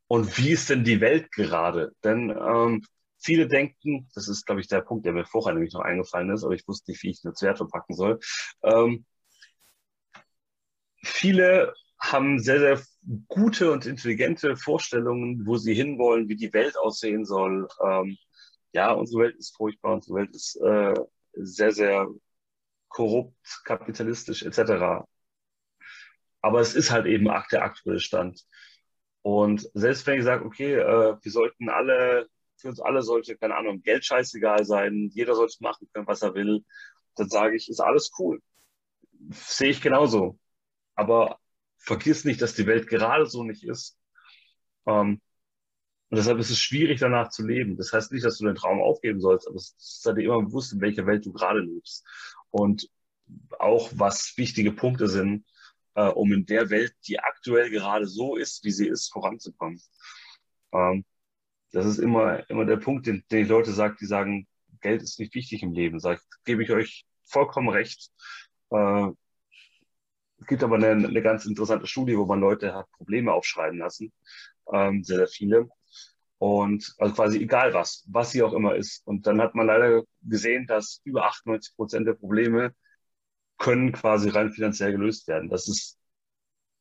[0.07, 1.93] und wie ist denn die Welt gerade?
[2.03, 2.83] Denn ähm,
[3.19, 6.43] viele denken, das ist, glaube ich, der Punkt, der mir vorher nämlich noch eingefallen ist,
[6.43, 8.19] aber ich wusste nicht, wie ich eine Werte packen soll.
[8.63, 9.05] Ähm,
[11.03, 12.81] viele haben sehr, sehr
[13.27, 17.67] gute und intelligente Vorstellungen, wo sie hinwollen, wie die Welt aussehen soll.
[17.79, 18.17] Ähm,
[18.73, 20.95] ja, unsere Welt ist furchtbar, unsere Welt ist äh,
[21.35, 22.07] sehr, sehr
[22.95, 25.05] korrupt, kapitalistisch etc.
[26.41, 28.45] Aber es ist halt eben der aktuelle Stand.
[29.21, 33.55] Und selbst wenn ich sage, okay, äh, wir sollten alle, für uns alle sollte, keine
[33.57, 36.63] Ahnung, Geld scheißegal sein, jeder sollte machen können, was er will,
[37.15, 38.41] dann sage ich, ist alles cool.
[39.29, 40.39] Sehe ich genauso.
[40.95, 41.39] Aber
[41.77, 43.97] vergiss nicht, dass die Welt gerade so nicht ist.
[44.85, 45.19] Ähm,
[46.11, 47.75] und deshalb ist es schwierig, danach zu leben.
[47.75, 50.71] Das heißt nicht, dass du den Traum aufgeben sollst, aber es ist dir immer bewusst,
[50.71, 52.05] in welcher Welt du gerade lebst
[52.55, 52.89] und
[53.59, 55.45] auch was wichtige Punkte sind,
[55.95, 59.81] äh, um in der Welt, die aktuell gerade so ist, wie sie ist, voranzukommen.
[60.71, 61.03] Ähm,
[61.73, 64.47] das ist immer, immer der Punkt, den, den die Leute sagen, die sagen,
[64.79, 65.99] Geld ist nicht wichtig im Leben.
[65.99, 68.09] Sag, gebe ich euch vollkommen recht.
[68.69, 69.07] Äh,
[70.39, 74.13] es gibt aber eine, eine ganz interessante Studie, wo man Leute hat Probleme aufschreiben lassen,
[74.71, 75.67] ähm, sehr, sehr viele.
[76.37, 79.05] Und also quasi egal was, was sie auch immer ist.
[79.07, 82.73] Und dann hat man leider gesehen, dass über 98 Prozent der Probleme
[83.57, 85.49] können quasi rein finanziell gelöst werden.
[85.49, 85.97] Das ist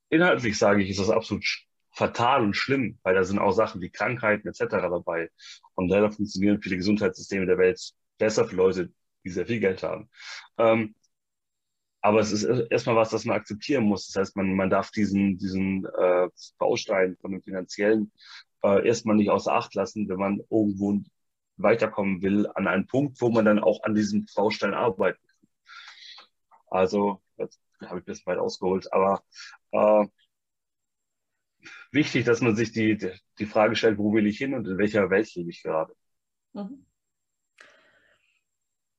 [0.09, 1.45] inhaltlich, sage ich, ist das absolut
[1.93, 4.65] fatal und schlimm, weil da sind auch Sachen wie Krankheiten etc.
[4.71, 5.31] dabei.
[5.75, 7.81] Und leider funktionieren viele Gesundheitssysteme der Welt
[8.19, 8.93] besser für Leute,
[9.25, 10.11] die sehr viel Geld haben.
[10.59, 10.95] Ähm,
[12.01, 14.09] aber es ist erstmal was, das man akzeptieren muss.
[14.09, 16.29] Das heißt, man, man darf diesen, diesen äh,
[16.59, 18.13] Baustein von dem finanziellen
[18.65, 21.03] äh, erstmal nicht außer Acht lassen, wenn man irgendwo
[21.57, 25.49] weiterkommen will, an einen Punkt, wo man dann auch an diesem Baustein arbeiten kann.
[26.69, 29.23] Also, jetzt habe ich bisschen weit ausgeholt, aber
[29.71, 30.07] äh,
[31.93, 32.99] wichtig, dass man sich die,
[33.39, 35.95] die Frage stellt, wo will ich hin und in welcher Welt lebe ich gerade.
[36.55, 36.87] Mhm.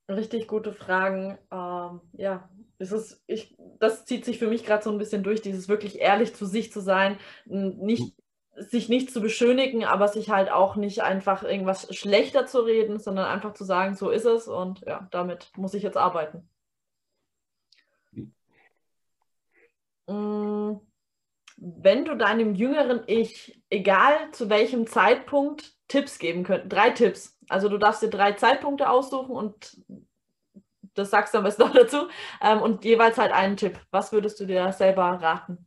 [0.07, 1.39] Richtig gute Fragen.
[1.51, 2.47] Ähm, ja,
[2.77, 5.99] es ist, ich, das zieht sich für mich gerade so ein bisschen durch, dieses wirklich
[5.99, 8.13] ehrlich zu sich zu sein, nicht
[8.57, 13.25] sich nicht zu beschönigen, aber sich halt auch nicht einfach irgendwas schlechter zu reden, sondern
[13.25, 16.47] einfach zu sagen, so ist es und ja, damit muss ich jetzt arbeiten.
[20.07, 20.75] Mm,
[21.57, 27.69] wenn du deinem jüngeren Ich, egal zu welchem Zeitpunkt, Tipps geben könntest, drei Tipps, also
[27.69, 29.77] du darfst dir drei Zeitpunkte aussuchen und
[30.95, 32.07] das sagst du am besten noch dazu,
[32.41, 33.79] ähm, und jeweils halt einen Tipp.
[33.91, 35.65] Was würdest du dir selber raten?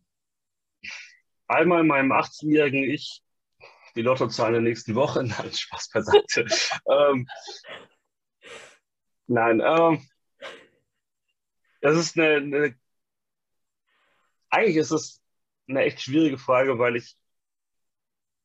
[1.48, 3.22] Einmal meinem 18-jährigen Ich
[3.96, 5.24] die Lottozahlen der nächsten Woche.
[5.24, 6.46] Nein, Spaß beiseite.
[6.88, 7.26] ähm,
[9.26, 10.08] nein, ähm,
[11.80, 12.74] das ist eine, eine,
[14.50, 15.20] eigentlich ist es
[15.68, 17.16] eine echt schwierige Frage, weil ich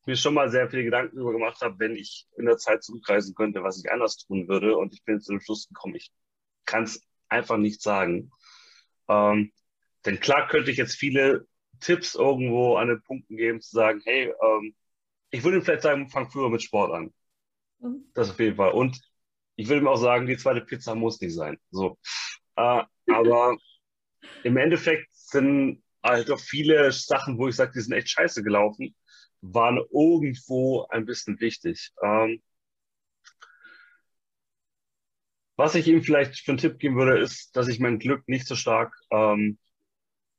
[0.05, 3.35] mir schon mal sehr viele Gedanken darüber gemacht habe, wenn ich in der Zeit zurückreisen
[3.35, 4.75] könnte, was ich anders tun würde.
[4.75, 6.11] Und ich bin zu dem Schluss gekommen, ich
[6.65, 8.31] kann es einfach nicht sagen.
[9.07, 9.53] Ähm,
[10.05, 11.47] denn klar könnte ich jetzt viele
[11.83, 14.75] Tipps irgendwo an den Punkten geben, zu sagen, hey, ähm,
[15.29, 17.13] ich würde vielleicht sagen, fang früher mit Sport an.
[17.79, 18.05] Mhm.
[18.13, 18.71] Das auf jeden Fall.
[18.71, 18.99] Und
[19.55, 21.59] ich würde ihm auch sagen, die zweite Pizza muss nicht sein.
[21.71, 21.99] So.
[22.55, 23.57] Äh, aber
[24.43, 28.95] im Endeffekt sind halt auch viele Sachen, wo ich sage, die sind echt scheiße gelaufen,
[29.41, 31.91] waren irgendwo ein bisschen wichtig.
[32.01, 32.41] Ähm,
[35.55, 38.47] was ich ihm vielleicht für einen Tipp geben würde, ist, dass ich mein Glück nicht
[38.47, 39.57] so stark ähm,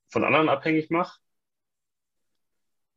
[0.09, 1.18] von anderen abhängig mache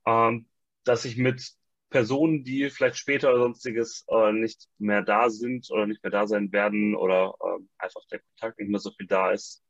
[0.08, 0.48] ähm,
[0.86, 1.54] dass ich mit
[1.90, 6.28] Personen, die vielleicht später oder sonstiges äh, nicht mehr da sind oder nicht mehr da
[6.28, 9.64] sein werden oder äh, einfach der Kontakt nicht mehr so viel da ist,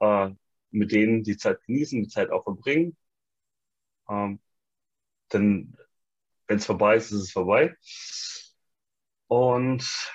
[0.00, 0.30] äh,
[0.70, 2.96] mit denen die Zeit genießen, die Zeit auch verbringen.
[4.08, 4.40] Ähm,
[5.32, 5.76] denn
[6.46, 7.76] wenn es vorbei ist, ist es vorbei.
[9.28, 10.12] Und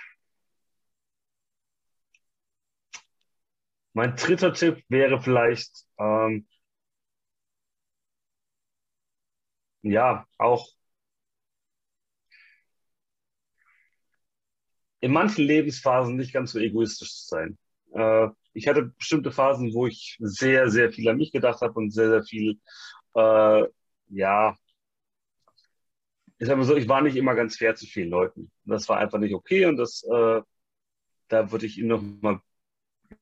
[3.94, 6.48] mein dritter Tipp wäre vielleicht, ähm,
[9.86, 10.68] ja, auch
[15.00, 17.58] in manchen Lebensphasen nicht ganz so egoistisch zu sein.
[17.94, 21.92] Äh, ich hatte bestimmte Phasen, wo ich sehr, sehr viel an mich gedacht habe und
[21.92, 22.60] sehr, sehr viel,
[23.16, 23.64] äh,
[24.10, 24.56] ja,
[26.38, 28.52] ich sag mal so, ich war nicht immer ganz fair zu vielen Leuten.
[28.66, 30.42] Das war einfach nicht okay und das, äh,
[31.28, 32.42] da würde ich Ihnen nochmal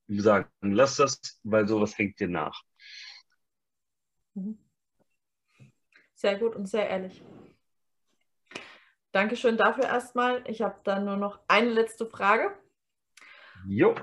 [0.07, 2.63] sagen, lass das, weil sowas hängt dir nach.
[4.35, 4.57] Mhm.
[6.23, 7.21] Sehr gut und sehr ehrlich.
[9.11, 10.41] Dankeschön dafür erstmal.
[10.47, 12.57] Ich habe dann nur noch eine letzte Frage.
[13.67, 13.93] Jo.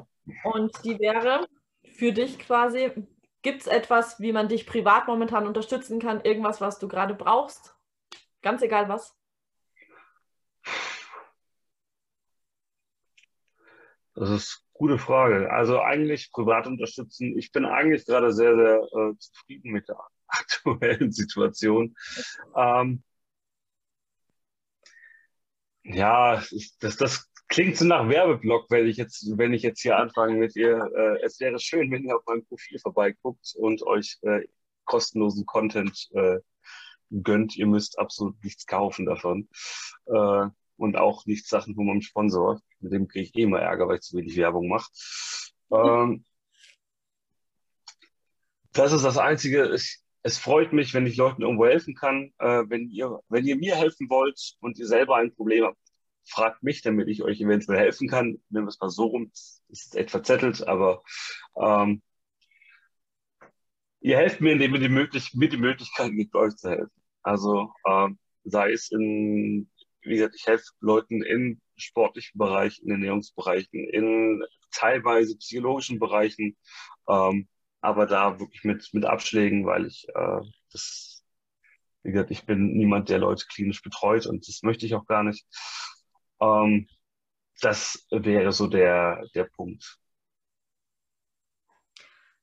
[0.45, 1.49] Und die wäre
[1.97, 2.93] für dich quasi,
[3.41, 6.21] gibt es etwas, wie man dich privat momentan unterstützen kann?
[6.21, 7.75] Irgendwas, was du gerade brauchst?
[8.43, 9.16] Ganz egal was.
[14.12, 15.51] Das ist eine gute Frage.
[15.51, 17.39] Also eigentlich privat unterstützen.
[17.39, 19.97] Ich bin eigentlich gerade sehr, sehr äh, zufrieden mit der
[20.31, 21.97] aktuellen Situation.
[22.57, 23.03] Ähm,
[25.85, 26.43] ja,
[26.81, 30.57] das, das klingt so nach Werbeblock, wenn ich jetzt, wenn ich jetzt hier anfange mit
[30.57, 30.91] ihr.
[30.95, 34.47] Äh, es wäre schön, wenn ihr auf meinem Profil vorbeiguckt und euch äh,
[34.85, 36.39] kostenlosen Content äh,
[37.11, 37.57] gönnt.
[37.57, 39.49] Ihr müsst absolut nichts kaufen davon.
[40.07, 42.61] Äh, und auch nichts Sachen von meinem Sponsor.
[42.81, 44.91] Mit dem kriege ich eh immer Ärger, weil ich zu wenig Werbung mache.
[45.70, 46.24] Ähm,
[48.72, 49.74] das ist das Einzige.
[49.74, 52.33] Ich, es freut mich, wenn ich Leuten irgendwo helfen kann.
[52.39, 55.79] Äh, wenn, ihr, wenn ihr mir helfen wollt und ihr selber ein Problem habt,
[56.25, 58.39] fragt mich, damit ich euch eventuell helfen kann.
[58.51, 59.31] Nehmen wir es mal so rum,
[59.68, 61.03] ist etwas verzettelt, aber
[61.57, 62.03] ähm,
[64.01, 67.03] ihr helft mir, indem ihr die möglich mir die Möglichkeit gibt, euch zu helfen.
[67.23, 69.71] Also ähm, sei es in,
[70.03, 76.57] wie gesagt, ich helfe Leuten in sportlichen Bereichen, in Ernährungsbereichen, in teilweise psychologischen Bereichen.
[77.09, 77.49] Ähm,
[77.81, 80.41] aber da wirklich mit, mit Abschlägen, weil ich äh,
[80.72, 81.24] das,
[82.03, 85.22] wie gesagt, ich bin niemand, der Leute klinisch betreut und das möchte ich auch gar
[85.22, 85.47] nicht.
[86.41, 86.87] Ähm,
[87.61, 89.99] das wäre so der, der Punkt.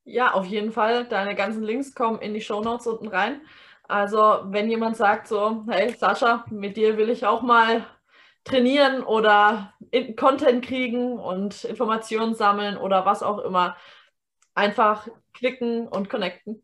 [0.04, 1.06] Ja, auf jeden Fall.
[1.06, 3.42] Deine ganzen Links kommen in die Show Notes unten rein.
[3.84, 7.86] Also, wenn jemand sagt so, hey Sascha, mit dir will ich auch mal
[8.44, 9.74] trainieren oder
[10.18, 13.76] Content kriegen und Informationen sammeln oder was auch immer,
[14.56, 15.08] einfach
[15.38, 16.64] klicken und connecten.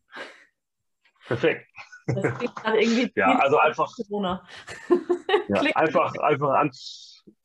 [1.26, 1.68] Perfekt.
[2.08, 4.46] Das klingt halt irgendwie ja, also einfach, Corona.
[5.48, 6.72] ja, einfach, einfach, an,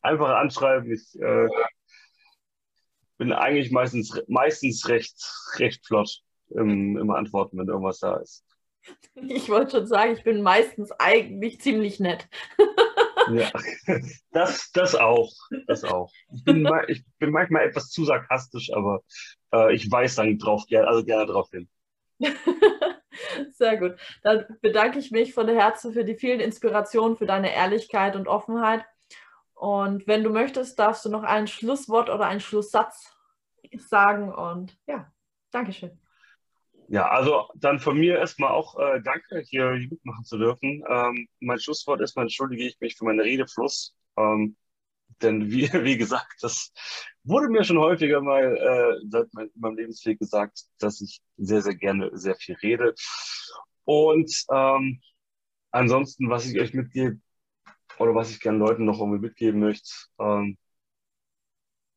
[0.01, 0.91] einfach anschreiben.
[0.91, 1.47] Ich äh,
[3.17, 5.15] bin eigentlich meistens, meistens recht,
[5.57, 8.43] recht flott im, im Antworten, wenn irgendwas da ist.
[9.13, 12.27] Ich wollte schon sagen, ich bin meistens eigentlich ziemlich nett.
[13.29, 13.51] Ja,
[14.31, 15.31] das, das auch.
[15.67, 16.11] Das auch.
[16.33, 19.01] Ich bin, ich bin manchmal etwas zu sarkastisch, aber
[19.53, 21.69] äh, ich weiß dann drauf, also gerne drauf hin.
[23.51, 23.95] Sehr gut.
[24.23, 28.85] Dann bedanke ich mich von Herzen für die vielen Inspirationen, für deine Ehrlichkeit und Offenheit.
[29.53, 33.13] Und wenn du möchtest, darfst du noch ein Schlusswort oder einen Schlusssatz
[33.77, 34.33] sagen.
[34.33, 35.11] Und ja,
[35.51, 35.99] Dankeschön.
[36.91, 40.83] Ja, also dann von mir erstmal auch äh, danke, hier mitmachen zu dürfen.
[40.89, 43.95] Ähm, mein Schlusswort erstmal entschuldige ich mich für meinen Redefluss.
[44.17, 44.57] Ähm,
[45.21, 46.71] denn wie, wie gesagt, das
[47.23, 51.75] wurde mir schon häufiger mal äh, seit mein, meinem Lebensweg gesagt, dass ich sehr, sehr
[51.75, 52.95] gerne sehr viel rede.
[53.85, 55.01] Und ähm,
[55.71, 57.19] ansonsten, was ich euch mitgebe,
[57.99, 60.57] oder was ich gerne Leuten noch irgendwie mitgeben möchte, ähm,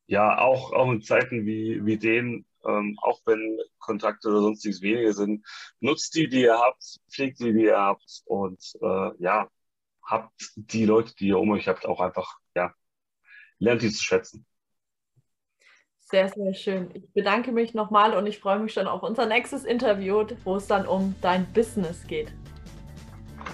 [0.06, 5.12] ja, auch, auch in Zeiten wie, wie denen, ähm, auch wenn Kontakte oder sonstiges weniger
[5.12, 5.46] sind,
[5.80, 9.48] nutzt die, die ihr habt, pflegt die, die ihr habt und äh, ja,
[10.04, 12.72] habt die Leute, die ihr um euch habt, auch einfach, ja,
[13.58, 14.46] lernt die zu schätzen.
[16.00, 16.90] Sehr, sehr schön.
[16.92, 20.66] Ich bedanke mich nochmal und ich freue mich schon auf unser nächstes Interview, wo es
[20.66, 22.32] dann um dein Business geht.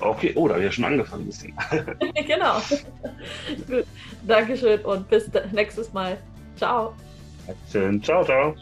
[0.01, 1.55] Okay, oh, da habe ich ja schon angefangen ein bisschen.
[2.27, 2.59] genau.
[3.67, 3.85] Gut.
[4.27, 6.19] Dankeschön und bis nächstes Mal.
[6.57, 6.95] Ciao.
[7.71, 8.03] Schön.
[8.03, 8.55] Ciao, ciao.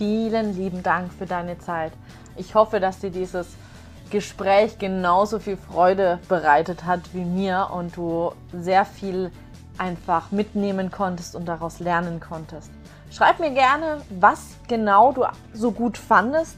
[0.00, 1.92] Vielen lieben Dank für deine Zeit.
[2.34, 3.48] Ich hoffe, dass dir dieses
[4.08, 9.30] Gespräch genauso viel Freude bereitet hat wie mir und du sehr viel
[9.76, 12.70] einfach mitnehmen konntest und daraus lernen konntest.
[13.10, 16.56] Schreib mir gerne, was genau du so gut fandest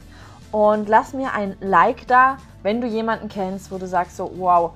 [0.53, 4.71] und lass mir ein Like da, wenn du jemanden kennst, wo du sagst so, wow,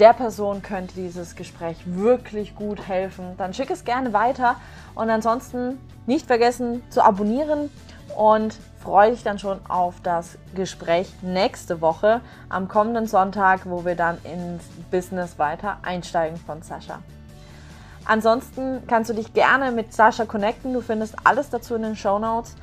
[0.00, 4.56] der Person könnte dieses Gespräch wirklich gut helfen, dann schick es gerne weiter
[4.96, 7.70] und ansonsten nicht vergessen zu abonnieren
[8.16, 13.94] und freue dich dann schon auf das Gespräch nächste Woche am kommenden Sonntag, wo wir
[13.94, 17.00] dann ins Business weiter einsteigen von Sascha.
[18.04, 20.74] Ansonsten kannst du dich gerne mit Sascha connecten.
[20.74, 22.54] Du findest alles dazu in den Show Notes.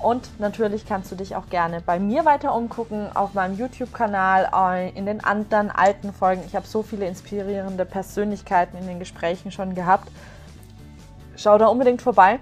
[0.00, 4.90] Und natürlich kannst du dich auch gerne bei mir weiter umgucken auf meinem YouTube-Kanal, äh,
[4.96, 6.42] in den anderen alten Folgen.
[6.46, 10.08] Ich habe so viele inspirierende Persönlichkeiten in den Gesprächen schon gehabt.
[11.36, 12.38] Schau da unbedingt vorbei.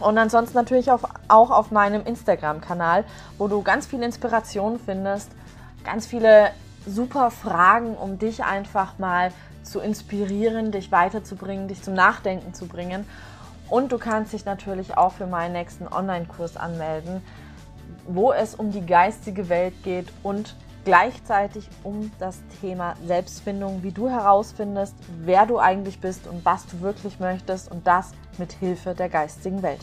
[0.00, 3.04] Und ansonsten natürlich auch, auch auf meinem Instagram-Kanal,
[3.38, 5.30] wo du ganz viel Inspiration findest,
[5.84, 6.50] ganz viele
[6.86, 9.32] super Fragen, um dich einfach mal
[9.62, 13.06] zu inspirieren, dich weiterzubringen, dich zum Nachdenken zu bringen.
[13.68, 17.22] Und du kannst dich natürlich auch für meinen nächsten Online-Kurs anmelden,
[18.06, 24.08] wo es um die geistige Welt geht und gleichzeitig um das Thema Selbstfindung, wie du
[24.08, 29.08] herausfindest, wer du eigentlich bist und was du wirklich möchtest und das mit Hilfe der
[29.08, 29.80] geistigen Welt.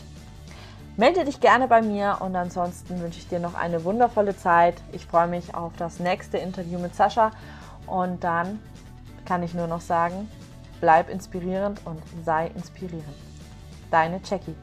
[0.96, 4.74] Melde dich gerne bei mir und ansonsten wünsche ich dir noch eine wundervolle Zeit.
[4.90, 7.30] Ich freue mich auf das nächste Interview mit Sascha
[7.86, 8.58] und dann
[9.24, 10.28] kann ich nur noch sagen,
[10.80, 13.14] bleib inspirierend und sei inspirierend.
[13.92, 14.56] Deine Jackie.